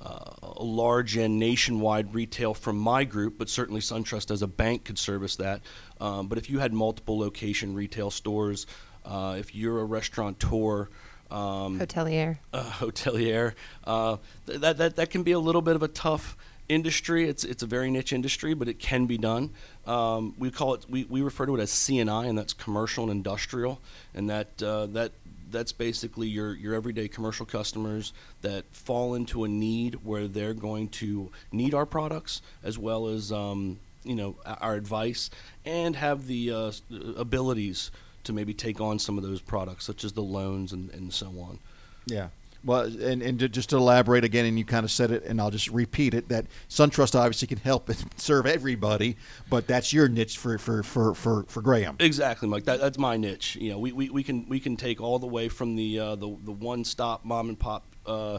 uh, 0.00 0.30
a 0.40 0.62
large 0.62 1.16
and 1.16 1.40
nationwide 1.40 2.14
retail 2.14 2.54
from 2.54 2.78
my 2.78 3.02
group, 3.02 3.38
but 3.38 3.48
certainly 3.48 3.80
SunTrust 3.80 4.30
as 4.30 4.40
a 4.40 4.46
bank 4.46 4.84
could 4.84 5.00
service 5.00 5.34
that. 5.34 5.62
Um, 6.00 6.28
but 6.28 6.38
if 6.38 6.48
you 6.48 6.60
had 6.60 6.72
multiple 6.72 7.18
location 7.18 7.74
retail 7.74 8.12
stores, 8.12 8.68
if 9.04 9.52
you're 9.52 9.80
a 9.80 9.84
restaurateur, 9.84 10.86
um, 11.32 11.80
Hotelier. 11.80 12.38
uh, 12.52 12.62
hotelier. 12.62 13.54
Uh, 13.84 14.16
th- 14.46 14.60
that, 14.60 14.76
that 14.78 14.96
that 14.96 15.10
can 15.10 15.22
be 15.22 15.32
a 15.32 15.38
little 15.38 15.62
bit 15.62 15.76
of 15.76 15.82
a 15.82 15.88
tough 15.88 16.36
industry. 16.68 17.28
It's 17.28 17.44
it's 17.44 17.62
a 17.62 17.66
very 17.66 17.90
niche 17.90 18.12
industry, 18.12 18.54
but 18.54 18.68
it 18.68 18.78
can 18.78 19.06
be 19.06 19.18
done. 19.18 19.50
Um, 19.86 20.34
we 20.38 20.50
call 20.50 20.74
it 20.74 20.86
we, 20.88 21.04
we 21.04 21.22
refer 21.22 21.46
to 21.46 21.56
it 21.56 21.60
as 21.60 21.70
CNI, 21.70 22.28
and 22.28 22.36
that's 22.36 22.52
commercial 22.52 23.04
and 23.04 23.12
industrial, 23.12 23.80
and 24.14 24.28
that 24.30 24.62
uh, 24.62 24.86
that 24.86 25.12
that's 25.50 25.72
basically 25.72 26.28
your 26.28 26.54
your 26.54 26.74
everyday 26.74 27.08
commercial 27.08 27.46
customers 27.46 28.12
that 28.42 28.64
fall 28.72 29.14
into 29.14 29.44
a 29.44 29.48
need 29.48 29.96
where 30.04 30.28
they're 30.28 30.54
going 30.54 30.88
to 30.88 31.30
need 31.50 31.74
our 31.74 31.86
products 31.86 32.42
as 32.62 32.78
well 32.78 33.08
as 33.08 33.32
um, 33.32 33.78
you 34.02 34.14
know 34.14 34.36
our 34.44 34.74
advice 34.74 35.30
and 35.64 35.94
have 35.96 36.26
the 36.26 36.50
uh, 36.50 36.66
s- 36.68 36.82
abilities 37.16 37.90
to 38.24 38.32
maybe 38.32 38.54
take 38.54 38.80
on 38.80 38.98
some 38.98 39.18
of 39.18 39.24
those 39.24 39.40
products 39.40 39.84
such 39.84 40.04
as 40.04 40.12
the 40.12 40.22
loans 40.22 40.72
and, 40.72 40.90
and 40.90 41.12
so 41.12 41.26
on. 41.40 41.58
Yeah. 42.06 42.28
Well, 42.64 42.82
and, 42.82 43.22
and 43.22 43.38
to, 43.40 43.48
just 43.48 43.70
to 43.70 43.76
elaborate 43.76 44.22
again, 44.22 44.46
and 44.46 44.56
you 44.56 44.64
kind 44.64 44.84
of 44.84 44.90
said 44.92 45.10
it, 45.10 45.24
and 45.24 45.40
I'll 45.40 45.50
just 45.50 45.68
repeat 45.68 46.14
it: 46.14 46.28
that 46.28 46.46
SunTrust 46.68 47.18
obviously 47.18 47.48
can 47.48 47.58
help 47.58 47.88
and 47.88 48.04
serve 48.16 48.46
everybody, 48.46 49.16
but 49.50 49.66
that's 49.66 49.92
your 49.92 50.08
niche 50.08 50.38
for 50.38 50.58
for 50.58 50.84
for 50.84 51.14
for, 51.14 51.42
for 51.48 51.60
Graham. 51.60 51.96
Exactly, 51.98 52.48
Mike. 52.48 52.64
That, 52.64 52.80
that's 52.80 52.98
my 52.98 53.16
niche. 53.16 53.56
You 53.56 53.72
know, 53.72 53.78
we, 53.80 53.90
we, 53.90 54.10
we 54.10 54.22
can 54.22 54.48
we 54.48 54.60
can 54.60 54.76
take 54.76 55.00
all 55.00 55.18
the 55.18 55.26
way 55.26 55.48
from 55.48 55.74
the 55.74 55.98
uh, 55.98 56.14
the 56.14 56.36
the 56.44 56.52
one 56.52 56.84
stop 56.84 57.24
mom 57.24 57.48
and 57.48 57.58
pop 57.58 57.82
uh, 58.06 58.34
uh, 58.34 58.38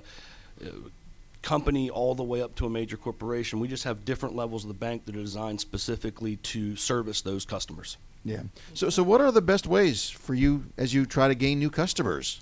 company 1.41 1.89
all 1.89 2.15
the 2.15 2.23
way 2.23 2.41
up 2.41 2.55
to 2.55 2.65
a 2.65 2.69
major 2.69 2.95
corporation. 2.95 3.59
We 3.59 3.67
just 3.67 3.83
have 3.83 4.05
different 4.05 4.35
levels 4.35 4.63
of 4.63 4.69
the 4.69 4.73
bank 4.73 5.05
that 5.05 5.17
are 5.17 5.21
designed 5.21 5.59
specifically 5.59 6.37
to 6.37 6.77
service 6.77 7.21
those 7.21 7.43
customers. 7.43 7.97
Yeah. 8.23 8.43
So 8.73 8.89
so 8.89 9.03
what 9.03 9.21
are 9.21 9.31
the 9.31 9.41
best 9.41 9.67
ways 9.67 10.09
for 10.09 10.33
you 10.33 10.65
as 10.77 10.93
you 10.93 11.05
try 11.05 11.27
to 11.27 11.35
gain 11.35 11.59
new 11.59 11.69
customers? 11.69 12.39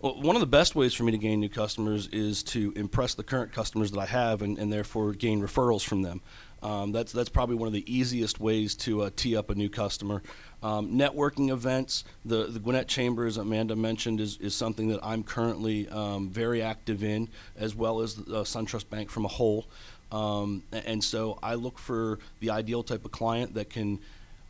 Well, 0.00 0.20
one 0.20 0.36
of 0.36 0.40
the 0.40 0.46
best 0.46 0.74
ways 0.74 0.92
for 0.92 1.04
me 1.04 1.12
to 1.12 1.18
gain 1.18 1.40
new 1.40 1.48
customers 1.48 2.06
is 2.08 2.42
to 2.44 2.72
impress 2.76 3.14
the 3.14 3.24
current 3.24 3.52
customers 3.52 3.90
that 3.92 3.98
I 3.98 4.04
have, 4.04 4.42
and, 4.42 4.58
and 4.58 4.70
therefore 4.70 5.14
gain 5.14 5.40
referrals 5.40 5.82
from 5.82 6.02
them. 6.02 6.20
Um, 6.62 6.92
that's 6.92 7.12
that's 7.12 7.28
probably 7.28 7.56
one 7.56 7.66
of 7.66 7.72
the 7.72 7.84
easiest 7.92 8.40
ways 8.40 8.74
to 8.76 9.02
uh, 9.02 9.10
tee 9.16 9.36
up 9.36 9.50
a 9.50 9.54
new 9.54 9.68
customer. 9.68 10.22
Um, 10.62 10.92
networking 10.92 11.50
events, 11.50 12.04
the 12.24 12.46
the 12.46 12.58
Gwinnett 12.58 12.88
Chamber, 12.88 13.26
as 13.26 13.36
Amanda 13.36 13.74
mentioned, 13.74 14.20
is, 14.20 14.36
is 14.38 14.54
something 14.54 14.88
that 14.88 15.00
I'm 15.02 15.22
currently 15.22 15.88
um, 15.88 16.30
very 16.30 16.62
active 16.62 17.02
in, 17.02 17.28
as 17.56 17.74
well 17.74 18.00
as 18.00 18.18
uh, 18.18 18.42
SunTrust 18.42 18.88
Bank 18.90 19.10
from 19.10 19.24
a 19.24 19.28
whole. 19.28 19.66
Um, 20.12 20.62
and 20.72 21.02
so 21.02 21.38
I 21.42 21.54
look 21.54 21.78
for 21.78 22.18
the 22.40 22.50
ideal 22.50 22.82
type 22.82 23.04
of 23.04 23.12
client 23.12 23.54
that 23.54 23.70
can 23.70 23.98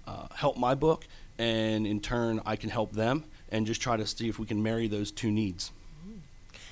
uh, 0.06 0.26
help 0.34 0.56
my 0.56 0.74
book, 0.74 1.06
and 1.38 1.86
in 1.86 2.00
turn 2.00 2.40
I 2.46 2.56
can 2.56 2.70
help 2.70 2.92
them, 2.92 3.24
and 3.50 3.66
just 3.66 3.80
try 3.80 3.96
to 3.96 4.06
see 4.06 4.28
if 4.28 4.38
we 4.38 4.46
can 4.46 4.62
marry 4.62 4.88
those 4.88 5.10
two 5.10 5.30
needs. 5.30 5.72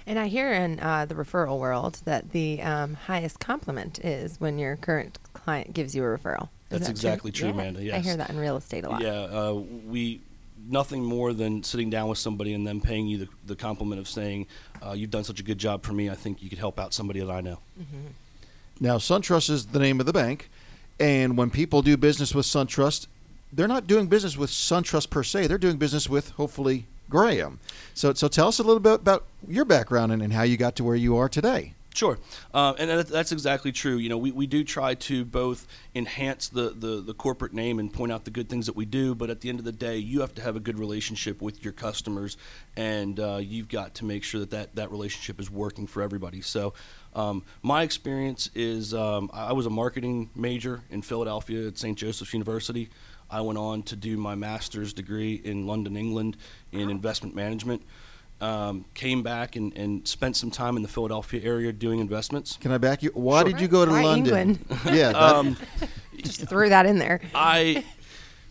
And 0.06 0.18
I 0.18 0.26
hear 0.26 0.52
in 0.52 0.80
uh, 0.80 1.06
the 1.06 1.14
referral 1.14 1.58
world 1.58 2.00
that 2.04 2.32
the 2.32 2.60
um, 2.60 2.94
highest 2.94 3.40
compliment 3.40 4.04
is 4.04 4.38
when 4.38 4.58
your 4.58 4.76
current 4.76 5.18
client 5.32 5.72
gives 5.72 5.94
you 5.94 6.04
a 6.04 6.06
referral. 6.06 6.42
Is 6.42 6.48
That's 6.68 6.84
that 6.86 6.90
exactly 6.90 7.32
true, 7.32 7.48
Yeah. 7.48 7.54
Amanda, 7.54 7.96
I 7.96 8.00
hear 8.00 8.16
that 8.16 8.28
in 8.30 8.38
real 8.38 8.56
estate 8.56 8.84
a 8.84 8.90
lot. 8.90 9.00
Yeah, 9.00 9.12
uh, 9.12 9.54
we 9.54 10.20
nothing 10.68 11.04
more 11.04 11.32
than 11.32 11.62
sitting 11.62 11.90
down 11.90 12.08
with 12.08 12.18
somebody 12.18 12.54
and 12.54 12.66
them 12.66 12.80
paying 12.80 13.06
you 13.06 13.18
the, 13.18 13.28
the 13.46 13.56
compliment 13.56 14.00
of 14.00 14.08
saying, 14.08 14.46
uh, 14.84 14.92
"You've 14.92 15.10
done 15.10 15.24
such 15.24 15.40
a 15.40 15.42
good 15.42 15.58
job 15.58 15.82
for 15.82 15.92
me. 15.92 16.10
I 16.10 16.14
think 16.14 16.42
you 16.42 16.48
could 16.48 16.58
help 16.58 16.78
out 16.78 16.92
somebody 16.92 17.20
that 17.20 17.30
I 17.30 17.40
know." 17.40 17.58
Now, 18.80 18.96
SunTrust 18.96 19.50
is 19.50 19.66
the 19.66 19.78
name 19.78 20.00
of 20.00 20.06
the 20.06 20.12
bank, 20.12 20.50
and 20.98 21.36
when 21.36 21.50
people 21.50 21.80
do 21.80 21.96
business 21.96 22.34
with 22.34 22.46
SunTrust, 22.46 23.06
they're 23.54 23.68
not 23.68 23.86
doing 23.86 24.06
business 24.06 24.36
with 24.36 24.50
SunTrust 24.50 25.10
per 25.10 25.22
se. 25.22 25.46
They're 25.46 25.58
doing 25.58 25.76
business 25.76 26.08
with 26.08 26.30
hopefully 26.30 26.86
Graham. 27.08 27.60
So 27.94 28.12
so 28.14 28.28
tell 28.28 28.48
us 28.48 28.58
a 28.58 28.62
little 28.62 28.80
bit 28.80 28.94
about 28.94 29.24
your 29.46 29.64
background 29.64 30.12
and, 30.12 30.22
and 30.22 30.32
how 30.32 30.42
you 30.42 30.56
got 30.56 30.76
to 30.76 30.84
where 30.84 30.96
you 30.96 31.16
are 31.16 31.28
today. 31.28 31.74
Sure, 31.94 32.18
uh, 32.52 32.74
and 32.76 32.90
that, 32.90 33.06
that's 33.06 33.30
exactly 33.30 33.70
true. 33.70 33.98
You 33.98 34.08
know, 34.08 34.18
we, 34.18 34.32
we 34.32 34.48
do 34.48 34.64
try 34.64 34.94
to 34.94 35.24
both 35.24 35.68
enhance 35.94 36.48
the, 36.48 36.70
the, 36.70 37.00
the 37.00 37.14
corporate 37.14 37.52
name 37.52 37.78
and 37.78 37.92
point 37.92 38.10
out 38.10 38.24
the 38.24 38.32
good 38.32 38.48
things 38.48 38.66
that 38.66 38.74
we 38.74 38.84
do, 38.84 39.14
but 39.14 39.30
at 39.30 39.42
the 39.42 39.48
end 39.48 39.60
of 39.60 39.64
the 39.64 39.70
day, 39.70 39.96
you 39.98 40.20
have 40.20 40.34
to 40.34 40.42
have 40.42 40.56
a 40.56 40.60
good 40.60 40.76
relationship 40.76 41.40
with 41.40 41.62
your 41.62 41.72
customers, 41.72 42.36
and 42.76 43.20
uh, 43.20 43.38
you've 43.40 43.68
got 43.68 43.94
to 43.94 44.04
make 44.04 44.24
sure 44.24 44.40
that, 44.40 44.50
that 44.50 44.74
that 44.74 44.90
relationship 44.90 45.38
is 45.38 45.52
working 45.52 45.86
for 45.86 46.02
everybody. 46.02 46.40
So, 46.40 46.74
um, 47.14 47.44
my 47.62 47.84
experience 47.84 48.50
is 48.56 48.92
um, 48.92 49.30
I 49.32 49.52
was 49.52 49.66
a 49.66 49.70
marketing 49.70 50.30
major 50.34 50.82
in 50.90 51.00
Philadelphia 51.00 51.68
at 51.68 51.78
St. 51.78 51.96
Joseph's 51.96 52.32
University. 52.32 52.90
I 53.30 53.40
went 53.40 53.58
on 53.58 53.82
to 53.84 53.96
do 53.96 54.16
my 54.16 54.34
master's 54.34 54.92
degree 54.92 55.34
in 55.44 55.66
London, 55.66 55.96
England, 55.96 56.36
in 56.72 56.90
investment 56.90 57.34
management. 57.34 57.82
Um, 58.40 58.84
came 58.94 59.22
back 59.22 59.56
and, 59.56 59.74
and 59.76 60.06
spent 60.06 60.36
some 60.36 60.50
time 60.50 60.76
in 60.76 60.82
the 60.82 60.88
Philadelphia 60.88 61.40
area 61.42 61.72
doing 61.72 62.00
investments. 62.00 62.58
Can 62.60 62.72
I 62.72 62.78
back 62.78 63.02
you? 63.02 63.10
Why 63.14 63.40
Sure. 63.42 63.52
did 63.52 63.60
you 63.60 63.68
go 63.68 63.84
to 63.84 63.90
Why 63.90 64.02
London? 64.02 64.38
England? 64.50 64.58
yeah. 64.86 65.12
that- 65.12 65.16
Um, 65.16 65.56
Just 66.16 66.46
threw 66.48 66.68
that 66.68 66.84
in 66.86 66.98
there. 66.98 67.20
I, 67.34 67.84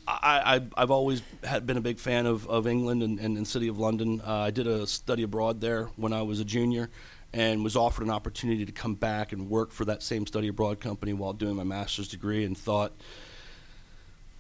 I, 0.07 0.55
I, 0.55 0.62
I've 0.81 0.91
always 0.91 1.21
had 1.43 1.65
been 1.65 1.77
a 1.77 1.81
big 1.81 1.99
fan 1.99 2.25
of, 2.25 2.47
of 2.49 2.65
England 2.65 3.03
and, 3.03 3.19
and, 3.19 3.38
and 3.38 3.47
city 3.47 3.67
of 3.67 3.77
London. 3.77 4.21
Uh, 4.25 4.33
I 4.33 4.51
did 4.51 4.67
a 4.67 4.88
study 4.88 5.23
abroad 5.23 5.62
there 5.62 5.86
when 5.95 6.12
I 6.13 6.21
was 6.23 6.39
a 6.39 6.45
junior, 6.45 6.89
and 7.33 7.63
was 7.63 7.75
offered 7.75 8.03
an 8.03 8.09
opportunity 8.12 8.65
to 8.65 8.71
come 8.71 8.95
back 8.95 9.31
and 9.31 9.49
work 9.49 9.71
for 9.71 9.86
that 9.86 10.01
same 10.03 10.25
study 10.27 10.47
abroad 10.49 10.79
company 10.79 11.13
while 11.13 11.33
doing 11.33 11.55
my 11.55 11.63
master's 11.63 12.07
degree, 12.07 12.43
and 12.45 12.57
thought 12.57 12.93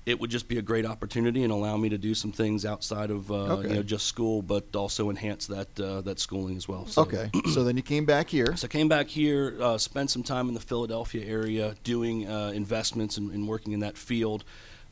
it 0.05 0.19
would 0.19 0.29
just 0.29 0.47
be 0.47 0.57
a 0.57 0.61
great 0.61 0.85
opportunity 0.85 1.43
and 1.43 1.51
allow 1.51 1.77
me 1.77 1.89
to 1.89 1.97
do 1.97 2.13
some 2.13 2.31
things 2.31 2.65
outside 2.65 3.09
of 3.09 3.31
uh, 3.31 3.35
Okay. 3.35 3.69
you 3.69 3.75
know 3.75 3.83
just 3.83 4.05
school, 4.05 4.41
but 4.41 4.75
also 4.75 5.09
enhance 5.09 5.47
that 5.47 5.79
uh, 5.79 6.01
that 6.01 6.19
schooling 6.19 6.57
as 6.57 6.67
well. 6.67 6.85
So, 6.87 7.03
okay. 7.03 7.29
so 7.53 7.63
then 7.63 7.77
you 7.77 7.83
came 7.83 8.05
back 8.05 8.29
here. 8.29 8.55
so 8.55 8.65
I 8.65 8.67
came 8.67 8.89
back 8.89 9.07
here, 9.07 9.57
uh, 9.61 9.77
spent 9.77 10.09
some 10.11 10.23
time 10.23 10.47
in 10.47 10.53
the 10.53 10.59
Philadelphia 10.59 11.25
area 11.25 11.75
doing 11.83 12.27
uh, 12.27 12.51
investments 12.53 13.17
and, 13.17 13.31
and 13.31 13.47
working 13.47 13.73
in 13.73 13.79
that 13.81 13.97
field. 13.97 14.43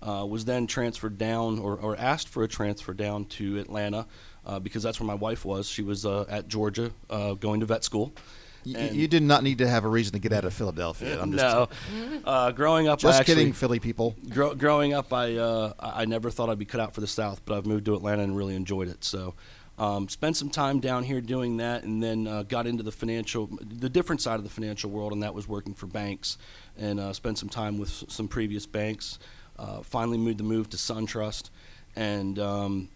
Uh, 0.03 0.25
was 0.25 0.45
then 0.45 0.65
transferred 0.65 1.19
down 1.19 1.59
or, 1.59 1.75
or 1.77 1.95
asked 1.95 2.27
for 2.27 2.41
a 2.41 2.47
transfer 2.47 2.91
down 2.91 3.23
to 3.23 3.59
Atlanta 3.59 4.07
uh, 4.47 4.57
because 4.59 4.81
that's 4.81 4.99
where 4.99 5.05
my 5.05 5.13
wife 5.13 5.45
was. 5.45 5.67
She 5.67 5.83
was 5.83 6.07
uh, 6.07 6.25
at 6.27 6.47
Georgia 6.47 6.89
uh, 7.07 7.35
going 7.35 7.59
to 7.59 7.67
vet 7.67 7.83
school. 7.83 8.11
Y- 8.65 8.73
And- 8.77 8.95
you 8.95 9.07
did 9.07 9.23
not 9.23 9.43
need 9.43 9.57
to 9.59 9.67
have 9.67 9.85
a 9.85 9.87
reason 9.89 10.13
to 10.13 10.19
get 10.19 10.31
out 10.33 10.45
of 10.45 10.53
Philadelphia. 10.53 11.19
I'm 11.21 11.31
just, 11.31 11.43
no, 11.43 11.67
uh, 12.25 12.51
growing 12.51 12.87
up, 12.87 12.99
I 12.99 13.01
just 13.01 13.19
actually, 13.21 13.35
kidding, 13.35 13.53
Philly 13.53 13.79
people. 13.79 14.15
Grow, 14.29 14.53
growing 14.55 14.93
up, 14.93 15.11
I 15.13 15.35
uh, 15.37 15.73
I 15.79 16.05
never 16.05 16.29
thought 16.29 16.49
I'd 16.49 16.59
be 16.59 16.65
cut 16.65 16.79
out 16.79 16.93
for 16.93 17.01
the 17.01 17.07
South, 17.07 17.41
but 17.45 17.57
I've 17.57 17.65
moved 17.65 17.85
to 17.85 17.95
Atlanta 17.95 18.21
and 18.23 18.37
really 18.37 18.55
enjoyed 18.55 18.87
it. 18.87 19.03
So, 19.03 19.33
um, 19.79 20.07
spent 20.09 20.37
some 20.37 20.49
time 20.51 20.79
down 20.79 21.03
here 21.03 21.21
doing 21.21 21.57
that, 21.57 21.83
and 21.83 22.03
then 22.03 22.27
uh, 22.27 22.43
got 22.43 22.67
into 22.67 22.83
the 22.83 22.91
financial, 22.91 23.49
the 23.61 23.89
different 23.89 24.21
side 24.21 24.35
of 24.35 24.43
the 24.43 24.49
financial 24.49 24.91
world, 24.91 25.11
and 25.11 25.23
that 25.23 25.33
was 25.33 25.47
working 25.47 25.73
for 25.73 25.87
banks, 25.87 26.37
and 26.77 26.99
uh, 26.99 27.13
spent 27.13 27.39
some 27.39 27.49
time 27.49 27.79
with 27.79 27.89
s- 27.89 28.03
some 28.09 28.27
previous 28.27 28.67
banks. 28.67 29.17
Uh, 29.57 29.81
finally, 29.81 30.17
made 30.19 30.37
the 30.37 30.43
move 30.43 30.69
to 30.69 30.77
SunTrust, 30.77 31.49
and 31.95 32.37
um, 32.37 32.89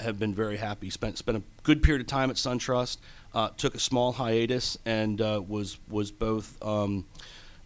have 0.00 0.18
been 0.18 0.34
very 0.34 0.56
happy. 0.56 0.90
Spent 0.90 1.18
spent 1.18 1.36
a 1.38 1.42
good 1.64 1.82
period 1.82 2.00
of 2.00 2.06
time 2.06 2.30
at 2.30 2.36
SunTrust. 2.36 2.98
Uh, 3.32 3.48
took 3.56 3.74
a 3.74 3.78
small 3.78 4.12
hiatus 4.12 4.76
and 4.84 5.20
uh, 5.20 5.42
was 5.46 5.78
was 5.88 6.10
both. 6.10 6.56
Um, 6.62 7.06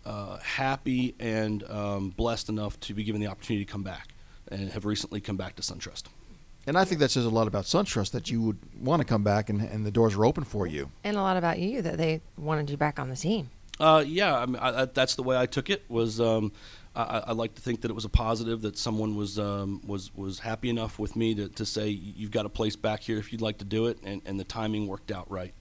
uh, 0.07 0.37
happy 0.38 1.14
and 1.18 1.64
um, 1.70 2.11
blessed 2.11 2.50
enough 2.50 2.79
to 2.81 2.92
be 2.92 3.05
given 3.05 3.22
the 3.22 3.27
opportunity 3.27 3.64
to 3.64 3.72
come 3.72 3.83
back, 3.83 4.09
and 4.48 4.70
have 4.70 4.85
recently 4.85 5.18
come 5.18 5.37
back 5.37 5.57
to 5.57 5.62
SunTrust. 5.62 6.05
And 6.66 6.79
I 6.79 6.85
think 6.85 7.00
that 7.00 7.11
says 7.11 7.24
a 7.24 7.31
lot 7.31 7.46
about 7.46 7.64
SunTrust 7.64 8.12
that 8.12 8.31
you 8.31 8.40
would 8.40 8.59
want 8.81 9.00
to 9.00 9.07
come 9.07 9.22
back 9.22 9.50
and, 9.50 9.61
and 9.61 9.85
the 9.85 9.90
doors 9.90 10.14
are 10.14 10.24
open 10.24 10.44
for 10.44 10.66
you. 10.66 10.90
And 11.03 11.16
a 11.16 11.20
lot 11.20 11.37
about 11.37 11.59
you 11.59 11.83
that 11.83 11.98
they 11.98 12.22
wanted 12.38 12.70
you 12.70 12.77
back 12.77 12.98
on 12.98 13.11
the 13.11 13.16
team. 13.16 13.50
Uh, 13.79 14.03
yeah, 14.07 14.38
I 14.38 14.46
mean, 14.46 14.57
I, 14.57 14.83
I, 14.83 14.85
that's 14.87 15.14
the 15.14 15.22
way 15.22 15.37
I 15.37 15.46
took 15.46 15.68
it. 15.68 15.85
Was 15.88 16.20
um, 16.20 16.53
I, 16.96 17.24
I 17.26 17.33
like 17.33 17.54
to 17.54 17.61
think 17.61 17.80
that 17.80 17.90
it 17.90 17.94
was 17.94 18.04
a 18.04 18.11
positive 18.11 18.62
that 18.62 18.78
someone 18.78 19.16
was 19.16 19.38
um, 19.38 19.80
was 19.87 20.14
was 20.14 20.38
happy 20.38 20.70
enough 20.70 20.98
with 20.98 21.16
me 21.16 21.35
to, 21.35 21.48
to 21.48 21.66
say 21.66 21.88
you've 21.88 22.30
got 22.30 22.46
a 22.46 22.48
place 22.48 22.76
back 22.76 23.00
here 23.00 23.18
if 23.18 23.33
you'd 23.33 23.40
like 23.40 23.59
to 23.59 23.64
do 23.64 23.87
it, 23.87 23.98
and, 24.04 24.22
and 24.24 24.38
the 24.38 24.44
timing 24.44 24.87
worked 24.87 25.11
out 25.11 25.30
right. 25.30 25.52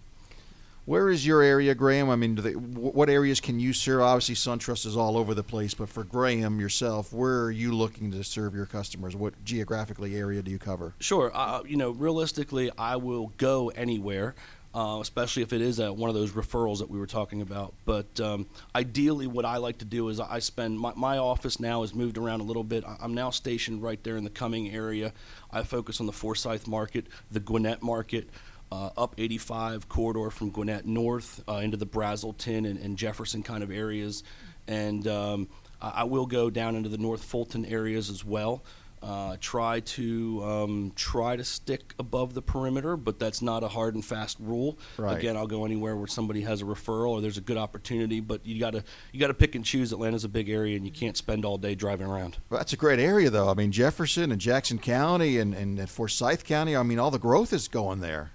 Where 0.85 1.09
is 1.09 1.25
your 1.25 1.41
area, 1.41 1.73
Graham? 1.73 2.09
I 2.09 2.17
mean, 2.17 2.35
they, 2.35 2.51
what 2.51 3.09
areas 3.09 3.39
can 3.39 3.57
you 3.57 3.71
serve? 3.71 4.01
Obviously, 4.01 4.35
SunTrust 4.35 4.85
is 4.85 4.97
all 4.97 5.17
over 5.17 5.33
the 5.33 5.43
place, 5.43 5.73
but 5.73 5.87
for 5.87 6.03
Graham 6.03 6.59
yourself, 6.59 7.13
where 7.13 7.43
are 7.43 7.51
you 7.51 7.73
looking 7.73 8.11
to 8.11 8.21
serve 8.21 8.53
your 8.53 8.65
customers? 8.65 9.15
What 9.15 9.33
geographically 9.45 10.17
area 10.17 10.41
do 10.41 10.51
you 10.51 10.59
cover? 10.59 10.93
Sure. 10.99 11.31
Uh, 11.33 11.63
you 11.65 11.77
know, 11.77 11.91
realistically, 11.91 12.69
I 12.77 12.97
will 12.97 13.31
go 13.37 13.69
anywhere. 13.69 14.35
Uh, 14.75 14.97
especially 15.01 15.43
if 15.43 15.53
it 15.53 15.61
is 15.61 15.77
a, 15.77 15.93
one 15.93 16.09
of 16.09 16.15
those 16.15 16.31
referrals 16.31 16.79
that 16.79 16.89
we 16.89 16.97
were 16.97 17.05
talking 17.05 17.41
about. 17.41 17.75
But 17.85 18.19
um, 18.19 18.47
ideally, 18.73 19.27
what 19.27 19.45
I 19.45 19.57
like 19.57 19.77
to 19.77 19.85
do 19.85 20.09
is 20.09 20.19
I 20.19 20.39
spend 20.39 20.79
my, 20.79 20.93
my, 20.95 21.19
office 21.19 21.59
now 21.59 21.81
has 21.81 21.93
moved 21.93 22.17
around 22.17 22.39
a 22.39 22.43
little 22.43 22.63
bit. 22.63 22.83
I'm 22.99 23.13
now 23.13 23.29
stationed 23.29 23.83
right 23.83 24.03
there 24.03 24.17
in 24.17 24.23
the 24.23 24.31
Cumming 24.31 24.73
area. 24.73 25.13
I 25.51 25.61
focus 25.61 25.99
on 25.99 26.07
the 26.07 26.11
Forsyth 26.11 26.65
market, 26.65 27.05
the 27.29 27.39
Gwinnett 27.39 27.83
market 27.83 28.27
uh, 28.73 28.89
up 28.97 29.13
85 29.19 29.87
corridor 29.87 30.31
from 30.31 30.49
Gwinnett 30.49 30.87
north 30.87 31.43
uh, 31.47 31.57
into 31.57 31.77
the 31.77 31.85
Braselton 31.85 32.67
and, 32.67 32.79
and, 32.79 32.97
Jefferson 32.97 33.43
kind 33.43 33.61
of 33.61 33.69
areas. 33.69 34.23
And 34.67 35.07
um, 35.07 35.47
I 35.79 36.05
will 36.05 36.25
go 36.25 36.49
down 36.49 36.75
into 36.75 36.89
the 36.89 36.97
North 36.97 37.23
Fulton 37.23 37.65
areas 37.65 38.09
as 38.09 38.25
well. 38.25 38.63
Uh, 39.03 39.35
try 39.41 39.81
to 39.81 40.41
um, 40.45 40.93
try 40.95 41.35
to 41.35 41.43
stick 41.43 41.93
above 41.99 42.33
the 42.33 42.41
perimeter, 42.41 42.95
but 42.95 43.19
that's 43.19 43.41
not 43.41 43.61
a 43.61 43.67
hard 43.67 43.95
and 43.95 44.05
fast 44.05 44.37
rule. 44.39 44.79
Right. 44.97 45.17
Again, 45.17 45.35
I'll 45.35 45.45
go 45.45 45.65
anywhere 45.65 45.97
where 45.97 46.07
somebody 46.07 46.39
has 46.41 46.61
a 46.61 46.65
referral 46.65 47.09
or 47.09 47.21
there's 47.21 47.37
a 47.37 47.41
good 47.41 47.57
opportunity, 47.57 48.21
but 48.21 48.45
you 48.45 48.61
gotta 48.61 48.81
you 49.11 49.19
gotta 49.19 49.33
pick 49.33 49.55
and 49.55 49.65
choose. 49.65 49.91
Atlanta's 49.91 50.23
a 50.23 50.29
big 50.29 50.49
area, 50.49 50.77
and 50.77 50.85
you 50.85 50.91
can't 50.91 51.17
spend 51.17 51.43
all 51.43 51.57
day 51.57 51.75
driving 51.75 52.07
around. 52.07 52.37
Well, 52.49 52.59
that's 52.59 52.71
a 52.71 52.77
great 52.77 52.99
area, 52.99 53.29
though. 53.29 53.49
I 53.49 53.55
mean, 53.55 53.73
Jefferson 53.73 54.31
and 54.31 54.39
Jackson 54.39 54.79
County 54.79 55.37
and, 55.37 55.53
and 55.53 55.89
Forsyth 55.89 56.45
County. 56.45 56.73
I 56.73 56.83
mean, 56.83 56.97
all 56.97 57.11
the 57.11 57.19
growth 57.19 57.51
is 57.51 57.67
going 57.67 57.99
there. 57.99 58.31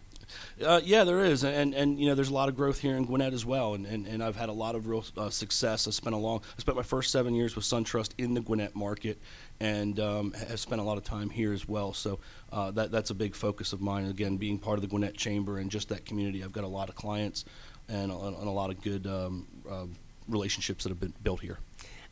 Uh, 0.65 0.81
yeah, 0.85 1.05
there 1.05 1.21
is, 1.25 1.45
and 1.45 1.75
and 1.75 1.99
you 1.99 2.07
know, 2.07 2.15
there's 2.15 2.31
a 2.31 2.35
lot 2.35 2.49
of 2.49 2.57
growth 2.57 2.81
here 2.81 2.97
in 2.97 3.05
Gwinnett 3.05 3.33
as 3.33 3.45
well, 3.45 3.75
and, 3.75 3.87
and, 3.87 4.07
and 4.07 4.23
I've 4.23 4.37
had 4.37 4.49
a 4.49 4.53
lot 4.53 4.75
of 4.75 4.87
real 4.87 5.05
uh, 5.17 5.31
success. 5.31 5.87
I 5.87 5.91
spent 5.91 6.15
a 6.15 6.19
long, 6.19 6.41
I 6.57 6.61
spent 6.61 6.77
my 6.77 6.83
first 6.83 7.13
seven 7.13 7.35
years 7.35 7.55
with 7.55 7.65
SunTrust 7.65 8.11
in 8.19 8.35
the 8.35 8.41
Gwinnett 8.41 8.75
market, 8.75 9.19
and 9.61 9.99
um, 10.01 10.33
have 10.33 10.61
spent 10.61 10.81
a 10.81 10.85
lot 10.85 10.99
of 10.99 11.05
time 11.05 11.31
here 11.31 11.53
as 11.53 11.69
well. 11.69 11.93
So 11.93 12.19
uh, 12.53 12.71
that 12.73 12.91
that's 12.91 13.11
a 13.11 13.15
big 13.15 13.35
focus 13.35 13.73
of 13.73 13.81
mine. 13.81 14.07
Again, 14.07 14.37
being 14.37 14.59
part 14.59 14.79
of 14.79 14.83
the 14.83 14.89
Gwinnett 14.89 15.17
Chamber 15.17 15.59
and 15.59 15.71
just 15.71 15.89
that 15.91 16.05
community, 16.05 16.43
I've 16.43 16.53
got 16.53 16.65
a 16.65 16.69
lot 16.69 16.89
of 16.89 16.95
clients 16.95 17.45
and, 17.89 18.11
and 18.11 18.49
a 18.49 18.51
lot 18.51 18.71
of 18.71 18.83
good 18.83 19.07
um, 19.07 19.47
uh, 19.69 19.87
relationships 20.29 20.85
that 20.85 20.91
have 20.91 21.01
been 21.01 21.15
built 21.23 21.41
here. 21.41 21.59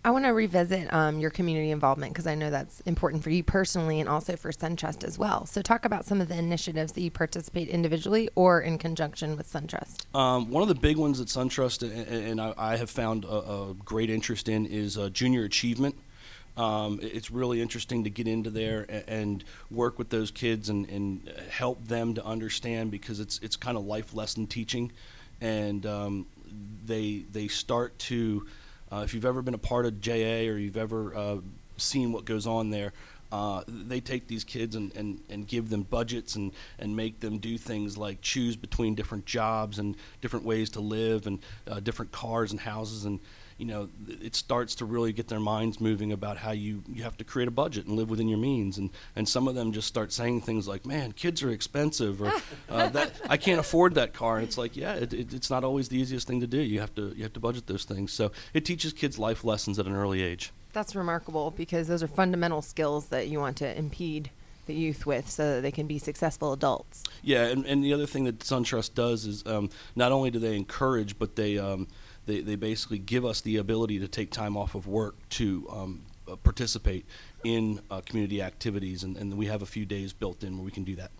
I 0.07 0.11
want 0.11 0.25
to 0.25 0.31
revisit 0.31 0.95
um, 0.95 1.19
your 1.19 1.31
community 1.31 1.73
involvement 1.73 2.13
because 2.13 2.29
I 2.29 2.37
know 2.37 2.49
that's 2.49 2.79
important 2.83 3.25
for 3.25 3.31
you 3.31 3.43
personally 3.43 3.99
and 3.99 4.09
also 4.09 4.37
for 4.37 4.53
SunTrust 4.53 5.03
as 5.03 5.19
well. 5.19 5.47
So, 5.47 5.63
talk 5.63 5.85
about 5.85 6.05
some 6.05 6.21
of 6.21 6.29
the 6.29 6.39
initiatives 6.39 6.93
that 6.93 7.01
you 7.01 7.11
participate 7.11 7.67
individually 7.67 8.31
or 8.37 8.61
in 8.61 8.79
conjunction 8.79 9.37
with 9.37 9.53
SunTrust. 9.53 10.07
Um, 10.17 10.49
one 10.49 10.63
of 10.63 10.69
the 10.69 10.77
big 10.77 10.97
ones 10.97 11.19
that 11.19 11.27
SunTrust 11.27 11.83
and, 11.83 12.25
and 12.25 12.41
I, 12.41 12.55
I, 12.57 12.77
have 12.77 12.89
found 12.89 13.25
a, 13.25 13.29
a, 13.29 13.75
great 13.85 14.09
interest 14.09 14.49
in 14.49 14.65
is 14.67 14.97
uh, 14.97 15.09
junior 15.09 15.43
achievement. 15.43 15.97
Um, 16.57 17.01
it's 17.03 17.33
really 17.33 17.61
interesting 17.61 18.05
to 18.05 18.11
get 18.11 18.29
into 18.29 18.51
there 18.51 18.87
and, 19.09 19.43
work 19.73 19.99
with 19.99 20.11
those 20.11 20.31
kids 20.31 20.69
and, 20.69 20.89
and, 20.89 21.29
help 21.51 21.85
them 21.85 22.15
to 22.15 22.25
understand 22.25 22.93
because 22.93 23.19
it's 23.19 23.41
it's 23.43 23.57
kind 23.57 23.77
of 23.77 23.85
life 23.85 24.15
lesson 24.15 24.47
teaching, 24.47 24.93
and 25.41 25.85
um, 25.85 26.27
they 26.87 27.25
they 27.33 27.49
start 27.49 27.99
to 27.99 28.47
uh, 28.93 29.03
if 29.05 29.15
you've 29.15 29.25
ever 29.25 29.43
been 29.43 29.55
a 29.55 29.59
part 29.59 29.87
of 29.87 30.01
JA 30.01 30.49
or 30.49 30.59
you've 30.59 30.77
ever 30.77 31.15
uh, 31.15 31.37
seen 31.77 32.13
what 32.13 32.25
goes 32.25 32.47
on 32.47 32.71
there, 32.71 32.93
uh, 33.33 33.63
they 33.67 34.01
take 34.01 34.29
these 34.29 34.45
kids 34.45 34.77
and, 34.77 34.95
and, 34.97 35.21
and 35.29 35.49
give 35.49 35.69
them 35.69 35.83
budgets 35.83 36.37
and, 36.37 36.53
and 36.79 36.95
make 36.95 37.21
them 37.21 37.39
do 37.39 37.59
things 37.59 37.99
like 37.99 38.21
choose 38.21 38.57
between 38.57 38.95
different 38.95 39.27
jobs 39.27 39.79
and 39.79 39.97
different 40.21 40.45
ways 40.45 40.71
to 40.71 40.81
live 40.81 41.27
and 41.27 41.41
uh, 41.69 41.81
different 41.81 42.13
cars 42.13 42.53
and 42.53 42.61
houses 42.61 43.05
and 43.05 43.19
you 43.59 43.65
know, 43.65 43.89
it 44.07 44.37
starts 44.37 44.75
to 44.77 44.85
really 44.85 45.13
get 45.13 45.29
their 45.29 45.41
minds 45.41 45.81
moving 45.81 46.13
about 46.13 46.37
how 46.37 46.51
you, 46.51 46.83
you 46.93 47.03
have 47.03 47.17
to 47.17 47.25
create 47.25 47.49
a 47.49 47.51
budget 47.51 47.87
and 47.87 47.97
live 47.97 48.11
within 48.11 48.29
your 48.29 48.39
means. 48.39 48.77
And, 48.77 48.91
and 49.15 49.27
some 49.27 49.49
of 49.49 49.55
them 49.55 49.73
just 49.73 49.89
start 49.89 50.13
saying 50.13 50.43
things 50.43 50.69
like, 50.69 50.85
man, 50.85 51.13
kids 51.13 51.43
are 51.43 51.51
expensive 51.51 52.21
or 52.21 52.33
uh, 52.69 52.89
that 52.91 53.13
I 53.29 53.37
can't 53.39 53.59
afford 53.59 53.95
that 53.95 54.13
car. 54.13 54.37
And 54.37 54.47
it's 54.47 54.59
like, 54.59 54.77
yeah, 54.77 54.95
it, 54.95 55.15
it, 55.15 55.33
it's 55.33 55.51
not 55.51 55.65
always 55.65 55.89
the 55.89 55.99
easiest 55.99 56.27
thing 56.27 56.41
to 56.41 56.47
do. 56.47 56.59
You 56.59 56.81
have 56.81 56.95
to, 56.97 57.15
you 57.17 57.23
have 57.23 57.33
to 57.33 57.41
budget 57.41 57.67
those 57.67 57.85
things. 57.85 58.13
So 58.13 58.31
it 58.53 58.65
teaches 58.67 58.93
kids 58.93 59.19
life 59.19 59.43
lessons 59.43 59.79
at 59.79 59.87
an 59.87 59.95
early 59.95 60.21
age. 60.21 60.53
That's 60.75 60.95
remarkable 60.95 61.51
because 61.51 61.89
those 61.89 62.03
are 62.03 62.09
fundamental 62.09 62.61
skills 62.61 63.09
that 63.09 63.29
you 63.29 63.41
want 63.41 63.57
to 63.59 63.79
impede 63.79 64.31
the 64.67 64.75
youth 64.75 65.07
with 65.07 65.31
so 65.31 65.55
that 65.55 65.61
they 65.63 65.71
can 65.71 65.87
be 65.87 65.99
successful 65.99 66.53
adults. 66.53 67.05
Yeah, 67.23 67.47
and, 67.47 67.65
and 67.65 67.83
the 67.83 67.95
other 67.95 68.07
thing 68.07 68.25
that 68.25 68.41
SunTrust 68.41 68.95
does 68.95 69.25
is 69.25 69.47
um, 69.47 69.71
not 69.95 70.13
only 70.13 70.31
do 70.31 70.39
they 70.39 70.57
encourage, 70.57 71.19
but 71.19 71.37
they 71.37 71.57
um, 71.59 71.89
they, 72.27 72.41
they 72.41 72.57
basically 72.57 72.99
give 72.99 73.25
us 73.25 73.41
the 73.41 73.57
ability 73.57 73.99
to 74.01 74.09
take 74.09 74.31
time 74.31 74.57
off 74.57 74.75
of 74.75 74.87
work 74.87 75.17
to 75.31 75.67
um, 75.71 76.03
uh, 76.31 76.37
participate 76.37 77.07
in 77.45 77.81
uh, 77.91 78.01
community 78.05 78.43
activities, 78.43 79.05
and, 79.05 79.17
and 79.17 79.37
we 79.37 79.47
have 79.47 79.63
a 79.63 79.67
few 79.67 79.87
days 79.87 80.13
built 80.13 80.43
in 80.43 80.57
where 80.57 80.65
we 80.65 80.71
can 80.71 80.85
do 80.85 80.97
that. 80.97 81.11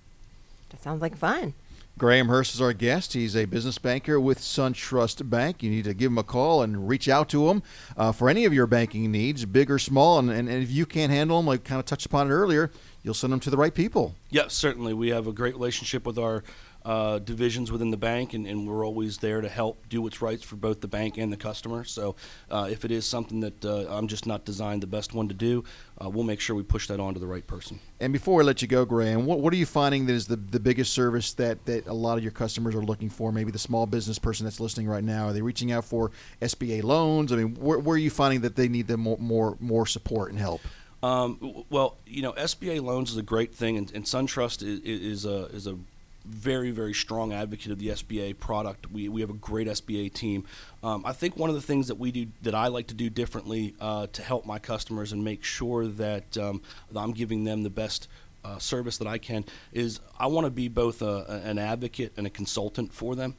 That 0.71 0.83
sounds 0.83 1.01
like 1.01 1.17
fun. 1.17 1.55
Graham 1.99 2.29
Hirst 2.29 2.55
is 2.55 2.61
our 2.61 2.75
guest. 2.75 3.15
He's 3.15 3.35
a 3.35 3.47
business 3.47 3.79
banker 3.79 4.21
with 4.21 4.39
SunTrust 4.39 5.31
Bank. 5.31 5.63
You 5.63 5.71
need 5.71 5.85
to 5.85 5.95
give 5.95 6.13
him 6.13 6.19
a 6.19 6.23
call 6.23 6.61
and 6.61 6.87
reach 6.87 7.09
out 7.09 7.31
to 7.31 7.49
him 7.49 7.63
uh, 7.97 8.13
for 8.13 8.29
any 8.29 8.45
of 8.45 8.53
your 8.53 8.67
banking 8.67 9.11
needs, 9.11 9.47
big 9.47 9.71
or 9.71 9.79
small. 9.79 10.19
And, 10.19 10.29
and, 10.31 10.47
and, 10.47 10.63
if 10.63 10.71
you 10.71 10.85
can't 10.85 11.11
handle 11.11 11.39
them, 11.39 11.47
like 11.47 11.65
kind 11.65 11.79
of 11.79 11.87
touched 11.87 12.05
upon 12.05 12.27
it 12.27 12.35
earlier, 12.35 12.71
you'll 13.03 13.15
send 13.15 13.33
them 13.33 13.41
to 13.41 13.49
the 13.49 13.57
right 13.57 13.73
people. 13.73 14.15
Yes, 14.29 14.53
certainly. 14.53 14.93
We 14.93 15.09
have 15.09 15.27
a 15.27 15.33
great 15.33 15.55
relationship 15.55 16.05
with 16.05 16.19
our 16.19 16.45
uh, 16.87 17.19
divisions 17.19 17.73
within 17.73 17.91
the 17.91 17.97
bank, 17.97 18.33
and, 18.33 18.47
and, 18.47 18.65
we're 18.65 18.87
always 18.87 19.19
there 19.19 19.41
to 19.41 19.49
help 19.49 19.77
do 19.89 20.01
what's 20.01 20.23
right 20.23 20.43
for 20.43 20.55
both 20.55 20.81
the 20.81 20.87
bank 20.87 21.19
and 21.19 21.33
the 21.33 21.37
customer. 21.37 21.83
So, 21.83 22.15
uh, 22.49 22.69
if 22.71 22.85
it 22.85 22.93
is 22.93 23.05
something 23.05 23.41
that 23.41 23.65
uh, 23.65 23.87
I'm 23.89 24.07
just 24.07 24.25
not 24.25 24.45
designed 24.45 24.85
the 24.85 24.87
best 24.87 25.13
one 25.13 25.27
to 25.27 25.35
do, 25.35 25.65
uh, 26.01 26.09
we'll 26.09 26.23
make 26.23 26.39
sure 26.39 26.55
we 26.55 26.63
push 26.63 26.87
that 26.87 27.01
on 27.01 27.15
to 27.15 27.19
the 27.19 27.27
right 27.27 27.45
person. 27.45 27.81
And 27.99 28.13
before 28.13 28.41
I 28.41 28.45
let 28.45 28.63
you 28.63 28.69
go, 28.69 28.85
Graham, 28.85 29.27
what, 29.27 29.41
what 29.41 29.53
are 29.53 29.57
you 29.57 29.67
finding 29.67 30.07
that 30.07 30.13
is 30.13 30.29
the, 30.29 30.37
the 30.37 30.61
biggest 30.61 30.93
service 30.93 31.33
that, 31.35 31.65
that 31.67 31.89
a 31.89 31.93
lot 31.93 32.19
of 32.19 32.23
your 32.23 32.31
customers 32.31 32.77
are 32.77 32.85
looking 32.85 33.11
for? 33.11 33.33
Maybe 33.33 33.51
the 33.51 33.59
small 33.59 33.87
business 33.87 34.21
person 34.21 34.45
that's 34.45 34.61
listening 34.61 34.87
right 34.87 35.03
now, 35.03 35.27
are 35.27 35.33
they 35.33 35.43
reaching 35.43 35.73
out 35.73 35.85
for 35.85 36.13
SBA 36.41 36.85
loans? 36.85 37.33
I 37.33 37.37
mean, 37.37 37.57
where, 37.57 37.81
where 37.81 37.97
are 37.97 37.99
you 37.99 38.11
finding 38.11 38.43
that 38.43 38.55
they 38.55 38.69
need 38.69 38.87
the 38.87 38.97
more, 38.97 39.19
more, 39.19 39.57
more 39.59 39.87
support 39.87 40.31
and 40.31 40.39
help? 40.39 40.61
Um, 41.03 41.65
well, 41.69 41.97
you 42.07 42.23
know, 42.23 42.33
SBA 42.33 42.81
loans 42.81 43.11
is 43.11 43.17
a 43.17 43.23
great 43.23 43.53
thing, 43.53 43.77
and, 43.77 43.93
and 43.93 44.05
SunTrust 44.05 44.63
is, 44.63 44.81
is 44.81 45.25
a 45.25 45.47
is 45.47 45.67
a 45.67 45.77
very, 46.27 46.71
very 46.71 46.93
strong 46.93 47.33
advocate 47.33 47.73
of 47.73 47.79
the 47.79 47.89
SBA 47.89 48.39
product. 48.39 48.91
We, 48.91 49.09
we 49.09 49.21
have 49.21 49.31
a 49.31 49.35
great 49.35 49.69
SBA 49.69 50.13
team. 50.13 50.45
Um, 50.83 51.03
I 51.07 51.13
think 51.13 51.37
one 51.37 51.49
of 51.49 51.57
the 51.57 51.63
things 51.63 51.89
that 51.89 51.97
we 51.97 52.11
do 52.11 52.27
that 52.43 52.55
I 52.55 52.69
like 52.69 52.89
to 52.89 52.95
do 52.95 53.09
differently 53.09 53.75
uh, 53.81 54.09
to 54.09 54.23
help 54.23 54.47
my 54.47 54.59
customers 54.59 55.13
and 55.13 55.25
make 55.25 55.45
sure 55.45 55.87
that, 55.87 56.37
um, 56.39 56.63
that 56.91 57.01
I'm 57.01 57.13
giving 57.13 57.45
them 57.45 57.63
the 57.63 57.71
best 57.71 58.09
uh, 58.45 58.59
service 58.59 58.99
that 58.99 59.09
I 59.09 59.19
can 59.19 59.45
is 59.73 60.01
I 60.19 60.27
want 60.27 60.45
to 60.45 60.51
be 60.51 60.69
both 60.69 61.03
a, 61.03 61.43
an 61.45 61.59
advocate 61.59 62.13
and 62.17 62.27
a 62.27 62.31
consultant 62.31 62.93
for 62.93 63.15
them. 63.17 63.35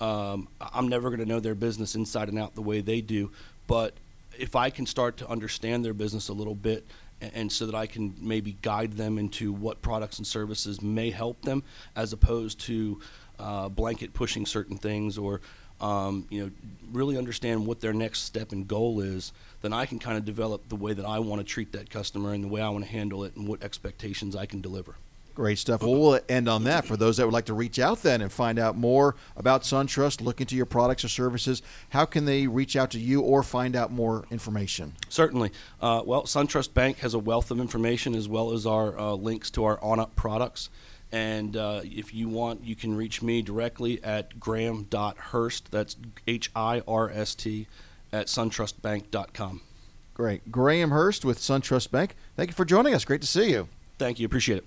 Um, 0.00 0.48
I'm 0.60 0.88
never 0.88 1.08
going 1.10 1.20
to 1.20 1.26
know 1.26 1.40
their 1.40 1.54
business 1.54 1.94
inside 1.94 2.28
and 2.28 2.38
out 2.38 2.54
the 2.54 2.62
way 2.62 2.80
they 2.80 3.00
do, 3.00 3.30
but 3.66 3.94
if 4.38 4.56
I 4.56 4.70
can 4.70 4.86
start 4.86 5.18
to 5.18 5.28
understand 5.28 5.84
their 5.84 5.92
business 5.92 6.28
a 6.28 6.32
little 6.32 6.54
bit 6.54 6.86
and 7.20 7.50
so 7.50 7.66
that 7.66 7.74
I 7.74 7.86
can 7.86 8.14
maybe 8.20 8.56
guide 8.62 8.92
them 8.92 9.18
into 9.18 9.52
what 9.52 9.82
products 9.82 10.18
and 10.18 10.26
services 10.26 10.80
may 10.80 11.10
help 11.10 11.42
them, 11.42 11.62
as 11.96 12.12
opposed 12.12 12.60
to 12.60 13.00
uh, 13.38 13.68
blanket 13.68 14.12
pushing 14.12 14.46
certain 14.46 14.76
things 14.76 15.18
or 15.18 15.40
um, 15.80 16.26
you 16.28 16.44
know 16.44 16.50
really 16.92 17.16
understand 17.16 17.66
what 17.66 17.80
their 17.80 17.92
next 17.92 18.20
step 18.20 18.52
and 18.52 18.68
goal 18.68 19.00
is. 19.00 19.32
Then 19.62 19.72
I 19.72 19.86
can 19.86 19.98
kind 19.98 20.16
of 20.16 20.24
develop 20.24 20.68
the 20.68 20.76
way 20.76 20.92
that 20.92 21.04
I 21.04 21.18
want 21.18 21.40
to 21.40 21.44
treat 21.44 21.72
that 21.72 21.90
customer 21.90 22.32
and 22.32 22.44
the 22.44 22.48
way 22.48 22.60
I 22.60 22.68
want 22.68 22.84
to 22.84 22.90
handle 22.90 23.24
it 23.24 23.36
and 23.36 23.46
what 23.46 23.62
expectations 23.62 24.36
I 24.36 24.46
can 24.46 24.60
deliver. 24.60 24.96
Great 25.40 25.56
stuff. 25.56 25.80
Well, 25.80 25.94
we'll 25.94 26.20
end 26.28 26.50
on 26.50 26.64
that. 26.64 26.84
For 26.84 26.98
those 26.98 27.16
that 27.16 27.24
would 27.24 27.32
like 27.32 27.46
to 27.46 27.54
reach 27.54 27.78
out 27.78 28.02
then 28.02 28.20
and 28.20 28.30
find 28.30 28.58
out 28.58 28.76
more 28.76 29.16
about 29.38 29.62
SunTrust, 29.62 30.20
look 30.20 30.42
into 30.42 30.54
your 30.54 30.66
products 30.66 31.02
or 31.02 31.08
services, 31.08 31.62
how 31.88 32.04
can 32.04 32.26
they 32.26 32.46
reach 32.46 32.76
out 32.76 32.90
to 32.90 32.98
you 32.98 33.22
or 33.22 33.42
find 33.42 33.74
out 33.74 33.90
more 33.90 34.26
information? 34.30 34.92
Certainly. 35.08 35.52
Uh, 35.80 36.02
well, 36.04 36.24
SunTrust 36.24 36.74
Bank 36.74 36.98
has 36.98 37.14
a 37.14 37.18
wealth 37.18 37.50
of 37.50 37.58
information 37.58 38.14
as 38.14 38.28
well 38.28 38.52
as 38.52 38.66
our 38.66 38.98
uh, 38.98 39.14
links 39.14 39.50
to 39.52 39.64
our 39.64 39.78
OnUp 39.78 40.14
products. 40.14 40.68
And 41.10 41.56
uh, 41.56 41.80
if 41.84 42.12
you 42.12 42.28
want, 42.28 42.62
you 42.62 42.76
can 42.76 42.94
reach 42.94 43.22
me 43.22 43.40
directly 43.40 44.04
at 44.04 44.38
graham.hirst, 44.38 45.70
that's 45.70 45.96
H 46.26 46.50
I 46.54 46.82
R 46.86 47.08
S 47.08 47.34
T, 47.34 47.66
at 48.12 48.26
suntrustbank.com. 48.26 49.62
Great. 50.12 50.52
Graham 50.52 50.90
Hirst 50.90 51.24
with 51.24 51.38
SunTrust 51.38 51.90
Bank. 51.90 52.14
Thank 52.36 52.50
you 52.50 52.54
for 52.54 52.66
joining 52.66 52.92
us. 52.92 53.06
Great 53.06 53.22
to 53.22 53.26
see 53.26 53.52
you. 53.52 53.68
Thank 53.98 54.20
you. 54.20 54.26
Appreciate 54.26 54.58
it. 54.58 54.64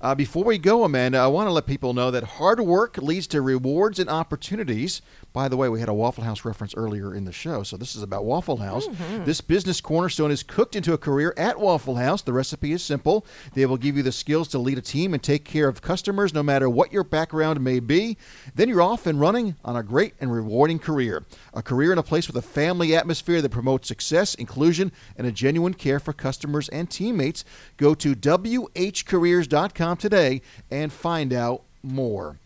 Uh, 0.00 0.14
before 0.14 0.44
we 0.44 0.58
go, 0.58 0.84
Amanda, 0.84 1.18
I 1.18 1.26
want 1.28 1.46
to 1.48 1.52
let 1.52 1.66
people 1.66 1.94
know 1.94 2.10
that 2.10 2.24
hard 2.24 2.60
work 2.60 2.98
leads 2.98 3.26
to 3.28 3.40
rewards 3.40 3.98
and 3.98 4.10
opportunities. 4.10 5.02
By 5.32 5.48
the 5.48 5.56
way, 5.56 5.68
we 5.68 5.80
had 5.80 5.88
a 5.88 5.94
Waffle 5.94 6.24
House 6.24 6.44
reference 6.44 6.74
earlier 6.74 7.14
in 7.14 7.24
the 7.24 7.32
show, 7.32 7.62
so 7.62 7.76
this 7.76 7.96
is 7.96 8.02
about 8.02 8.24
Waffle 8.24 8.58
House. 8.58 8.86
Mm-hmm. 8.86 9.24
This 9.24 9.40
business 9.40 9.80
cornerstone 9.80 10.30
is 10.30 10.42
cooked 10.42 10.76
into 10.76 10.92
a 10.92 10.98
career 10.98 11.34
at 11.36 11.58
Waffle 11.58 11.96
House. 11.96 12.22
The 12.22 12.32
recipe 12.32 12.72
is 12.72 12.82
simple. 12.82 13.26
They 13.54 13.66
will 13.66 13.76
give 13.76 13.96
you 13.96 14.02
the 14.02 14.12
skills 14.12 14.48
to 14.48 14.58
lead 14.58 14.78
a 14.78 14.82
team 14.82 15.14
and 15.14 15.22
take 15.22 15.44
care 15.44 15.68
of 15.68 15.82
customers 15.82 16.34
no 16.34 16.42
matter 16.42 16.68
what 16.68 16.92
your 16.92 17.04
background 17.04 17.60
may 17.60 17.80
be. 17.80 18.16
Then 18.54 18.68
you're 18.68 18.82
off 18.82 19.06
and 19.06 19.20
running 19.20 19.56
on 19.64 19.76
a 19.76 19.82
great 19.82 20.14
and 20.20 20.32
rewarding 20.32 20.78
career. 20.78 21.24
A 21.52 21.62
career 21.62 21.92
in 21.92 21.98
a 21.98 22.02
place 22.02 22.26
with 22.26 22.36
a 22.36 22.42
family 22.42 22.94
atmosphere 22.94 23.42
that 23.42 23.50
promotes 23.50 23.88
success, 23.88 24.34
inclusion, 24.34 24.92
and 25.16 25.26
a 25.26 25.32
genuine 25.32 25.74
care 25.74 26.00
for 26.00 26.12
customers 26.12 26.68
and 26.68 26.90
teammates. 26.90 27.44
Go 27.76 27.94
to 27.94 28.14
WHCareers.com 28.14 29.83
today 29.92 30.42
and 30.70 30.92
find 30.92 31.32
out 31.32 31.62
more. 31.82 32.38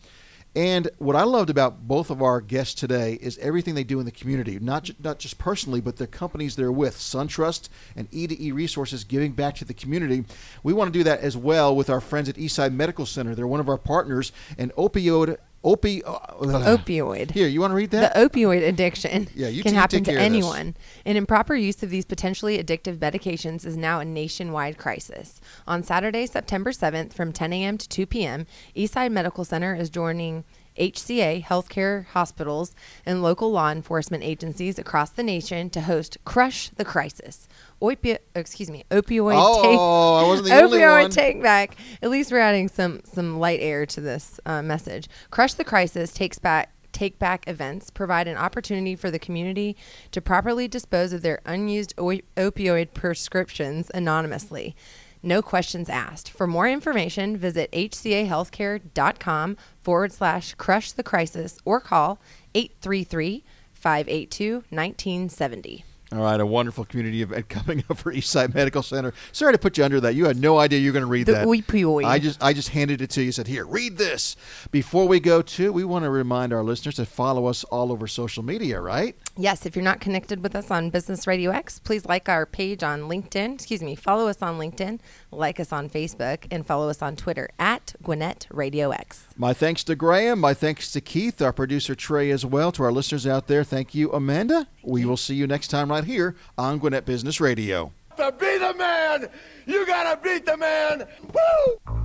And 0.57 0.88
what 0.98 1.14
I 1.14 1.22
loved 1.22 1.51
about 1.51 1.87
both 1.87 2.11
of 2.11 2.20
our 2.20 2.40
guests 2.40 2.74
today 2.74 3.18
is 3.20 3.38
everything 3.38 3.77
they 3.77 3.85
do 3.85 4.01
in 4.01 4.07
the 4.07 4.11
community, 4.11 4.59
not 4.59 4.85
ju- 4.85 4.94
not 4.98 5.20
just 5.20 5.38
personally, 5.38 5.81
but 5.81 5.98
the 5.98 6.07
companies 6.09 6.57
they're 6.57 6.72
with, 6.72 6.96
SunTrust 6.96 7.68
and 7.94 8.11
E2E 8.11 8.53
Resources, 8.53 9.05
giving 9.05 9.33
back 9.33 9.55
to 9.57 9.64
the 9.64 9.74
community. 9.74 10.24
We 10.64 10.72
want 10.72 10.92
to 10.92 10.98
do 10.98 11.05
that 11.05 11.20
as 11.20 11.37
well 11.37 11.77
with 11.77 11.88
our 11.88 12.01
friends 12.01 12.29
at 12.29 12.35
Eastside 12.35 12.72
Medical 12.72 13.07
Center. 13.07 13.37
They're 13.37 13.46
one 13.46 13.61
of 13.61 13.68
our 13.68 13.79
partners, 13.79 14.33
and 14.57 14.74
opioid 14.74 15.37
opi 15.64 16.03
uh, 16.05 16.18
Opioid. 16.40 17.33
Here, 17.33 17.49
you 17.49 17.61
want 17.61 17.73
to 17.73 17.75
read 17.75 17.90
that? 17.90 18.14
The 18.14 18.29
opioid 18.29 18.66
addiction 18.66 19.29
Yeah, 19.35 19.49
you 19.49 19.62
can 19.62 19.73
t- 19.73 19.77
happen 19.77 20.05
to 20.05 20.12
anyone, 20.12 20.77
and 21.05 21.18
improper 21.18 21.55
use 21.55 21.83
of 21.83 21.90
these 21.90 22.05
potentially 22.05 22.62
addictive 22.62 22.99
medications 22.99 23.64
is 23.64 23.77
now 23.77 24.01
a 24.01 24.05
nationwide 24.05 24.79
crisis. 24.79 25.40
On 25.66 25.83
Saturday, 25.83 26.27
September 26.27 26.71
7th, 26.71 27.12
from 27.12 27.33
10 27.33 27.53
a.m. 27.53 27.79
to 27.79 27.88
2 27.88 28.07
p.m., 28.07 28.47
Eastside 28.77 29.11
Medical 29.12 29.44
Center 29.44 29.75
is 29.75 29.90
joining 29.90 30.44
HCA 30.78 31.44
healthcare 31.44 32.06
hospitals 32.06 32.74
and 33.04 33.22
local 33.22 33.50
law 33.50 33.70
enforcement 33.70 34.22
agencies 34.24 34.78
across 34.78 35.10
the 35.10 35.22
nation 35.22 35.70
to 35.70 35.82
host 35.82 36.16
Crush 36.24 36.70
the 36.70 36.84
Crisis. 36.84 37.48
Opi- 37.82 38.18
excuse 38.34 38.70
me, 38.70 38.84
opioid 38.90 39.34
Oh, 39.36 39.62
take 39.62 39.78
I 39.78 40.28
wasn't 40.28 40.48
the 40.48 40.62
only 40.62 40.78
opioid 40.78 41.02
one. 41.02 41.10
take 41.10 41.42
back. 41.42 41.76
At 42.02 42.10
least 42.10 42.32
we're 42.32 42.38
adding 42.40 42.68
some 42.68 43.00
some 43.04 43.38
light 43.38 43.60
air 43.60 43.86
to 43.86 44.00
this 44.00 44.40
uh, 44.46 44.62
message. 44.62 45.08
Crush 45.30 45.54
the 45.54 45.64
crisis 45.64 46.12
takes 46.12 46.38
back 46.38 46.72
take 46.90 47.18
back 47.18 47.46
events 47.46 47.90
provide 47.90 48.26
an 48.26 48.36
opportunity 48.36 48.96
for 48.96 49.10
the 49.10 49.18
community 49.18 49.76
to 50.10 50.20
properly 50.20 50.66
dispose 50.66 51.12
of 51.12 51.22
their 51.22 51.38
unused 51.44 51.92
o- 51.98 52.18
opioid 52.36 52.92
prescriptions 52.94 53.90
anonymously. 53.94 54.74
No 55.22 55.42
questions 55.42 55.88
asked. 55.88 56.31
For 56.31 56.46
more 56.46 56.68
information, 56.68 57.37
visit 57.37 57.70
hcahealthcare.com 57.72 59.57
forward 59.83 60.12
slash 60.12 60.54
crush 60.54 60.92
the 60.92 61.02
crisis 61.02 61.59
or 61.64 61.81
call 61.81 62.20
833 62.54 63.44
582 63.72 64.52
1970. 64.70 65.85
All 66.11 66.21
right, 66.21 66.40
a 66.40 66.47
wonderful 66.47 66.87
community 66.87 67.21
event 67.21 67.49
coming 67.51 67.85
up 67.90 67.99
for 67.99 68.12
Eastside 68.14 68.55
Medical 68.55 68.83
Center. 68.83 69.12
Sorry 69.33 69.53
to 69.53 69.59
put 69.59 69.77
you 69.77 69.85
under 69.85 70.01
that. 70.01 70.14
You 70.14 70.25
had 70.25 70.38
no 70.38 70.59
idea 70.59 70.79
you 70.79 70.88
were 70.88 70.94
going 70.94 71.05
to 71.05 71.11
read 71.11 71.27
The 71.27 71.33
that. 71.33 71.47
opioid. 71.47 72.07
I 72.07 72.18
just 72.18 72.42
I 72.42 72.55
just 72.55 72.71
handed 72.71 73.03
it 73.03 73.11
to 73.11 73.23
you. 73.23 73.31
Said, 73.31 73.47
"Here, 73.47 73.66
read 73.66 73.99
this." 73.99 74.35
Before 74.71 75.07
we 75.07 75.21
go 75.21 75.42
to, 75.42 75.71
we 75.71 75.85
want 75.85 76.05
to 76.05 76.11
remind 76.11 76.55
our 76.55 76.62
listeners 76.64 76.94
to 76.97 77.05
follow 77.05 77.44
us 77.47 77.62
all 77.64 77.92
over 77.92 78.07
social 78.07 78.42
media. 78.42 78.81
Right? 78.81 79.16
Yes, 79.37 79.66
if 79.66 79.77
you're 79.77 79.85
not 79.85 80.01
connected 80.01 80.42
with 80.42 80.55
us 80.57 80.71
on 80.71 80.88
Business 80.88 81.27
Radio 81.27 81.51
X, 81.51 81.79
please 81.79 82.07
like 82.07 82.29
our 82.29 82.47
page 82.47 82.83
on 82.83 83.03
LinkedIn. 83.03 83.55
Excuse 83.57 83.83
me, 83.83 83.94
follow 83.94 84.29
us 84.29 84.40
on 84.40 84.59
LinkedIn, 84.59 85.01
like 85.31 85.61
us 85.61 85.73
on 85.73 85.90
Facebook, 85.90 86.47
and 86.51 86.66
follow 86.66 86.88
us 86.88 87.03
on 87.03 87.16
Twitter 87.16 87.51
at 87.59 87.94
Gwinnett 88.03 88.47
Radio 88.51 88.92
X. 88.92 89.27
My 89.37 89.53
thanks 89.53 89.85
to 89.85 89.94
Graham. 89.94 90.40
My 90.40 90.55
thanks 90.55 90.90
to 90.92 91.03
Keith, 91.03 91.42
our 91.42 91.53
producer 91.53 91.94
Trey, 91.94 92.31
as 92.31 92.47
well. 92.47 92.73
To 92.73 92.83
our 92.85 92.92
listeners 92.92 93.27
out 93.27 93.47
there, 93.47 93.62
thank 93.62 93.94
you, 93.94 94.11
Amanda. 94.12 94.66
We 94.83 95.05
will 95.05 95.18
see 95.18 95.35
you 95.35 95.47
next 95.47 95.68
time 95.68 95.90
right 95.90 95.97
here 96.04 96.37
on 96.56 96.78
Gwinnett 96.78 97.04
Business 97.04 97.40
Radio. 97.40 97.92
To 98.16 98.32
be 98.38 98.58
the 98.58 98.74
man, 98.74 99.28
you 99.66 99.87
gotta 99.87 100.20
beat 100.20 100.44
the 100.44 100.56
man. 100.56 101.06
Woo! 101.32 101.98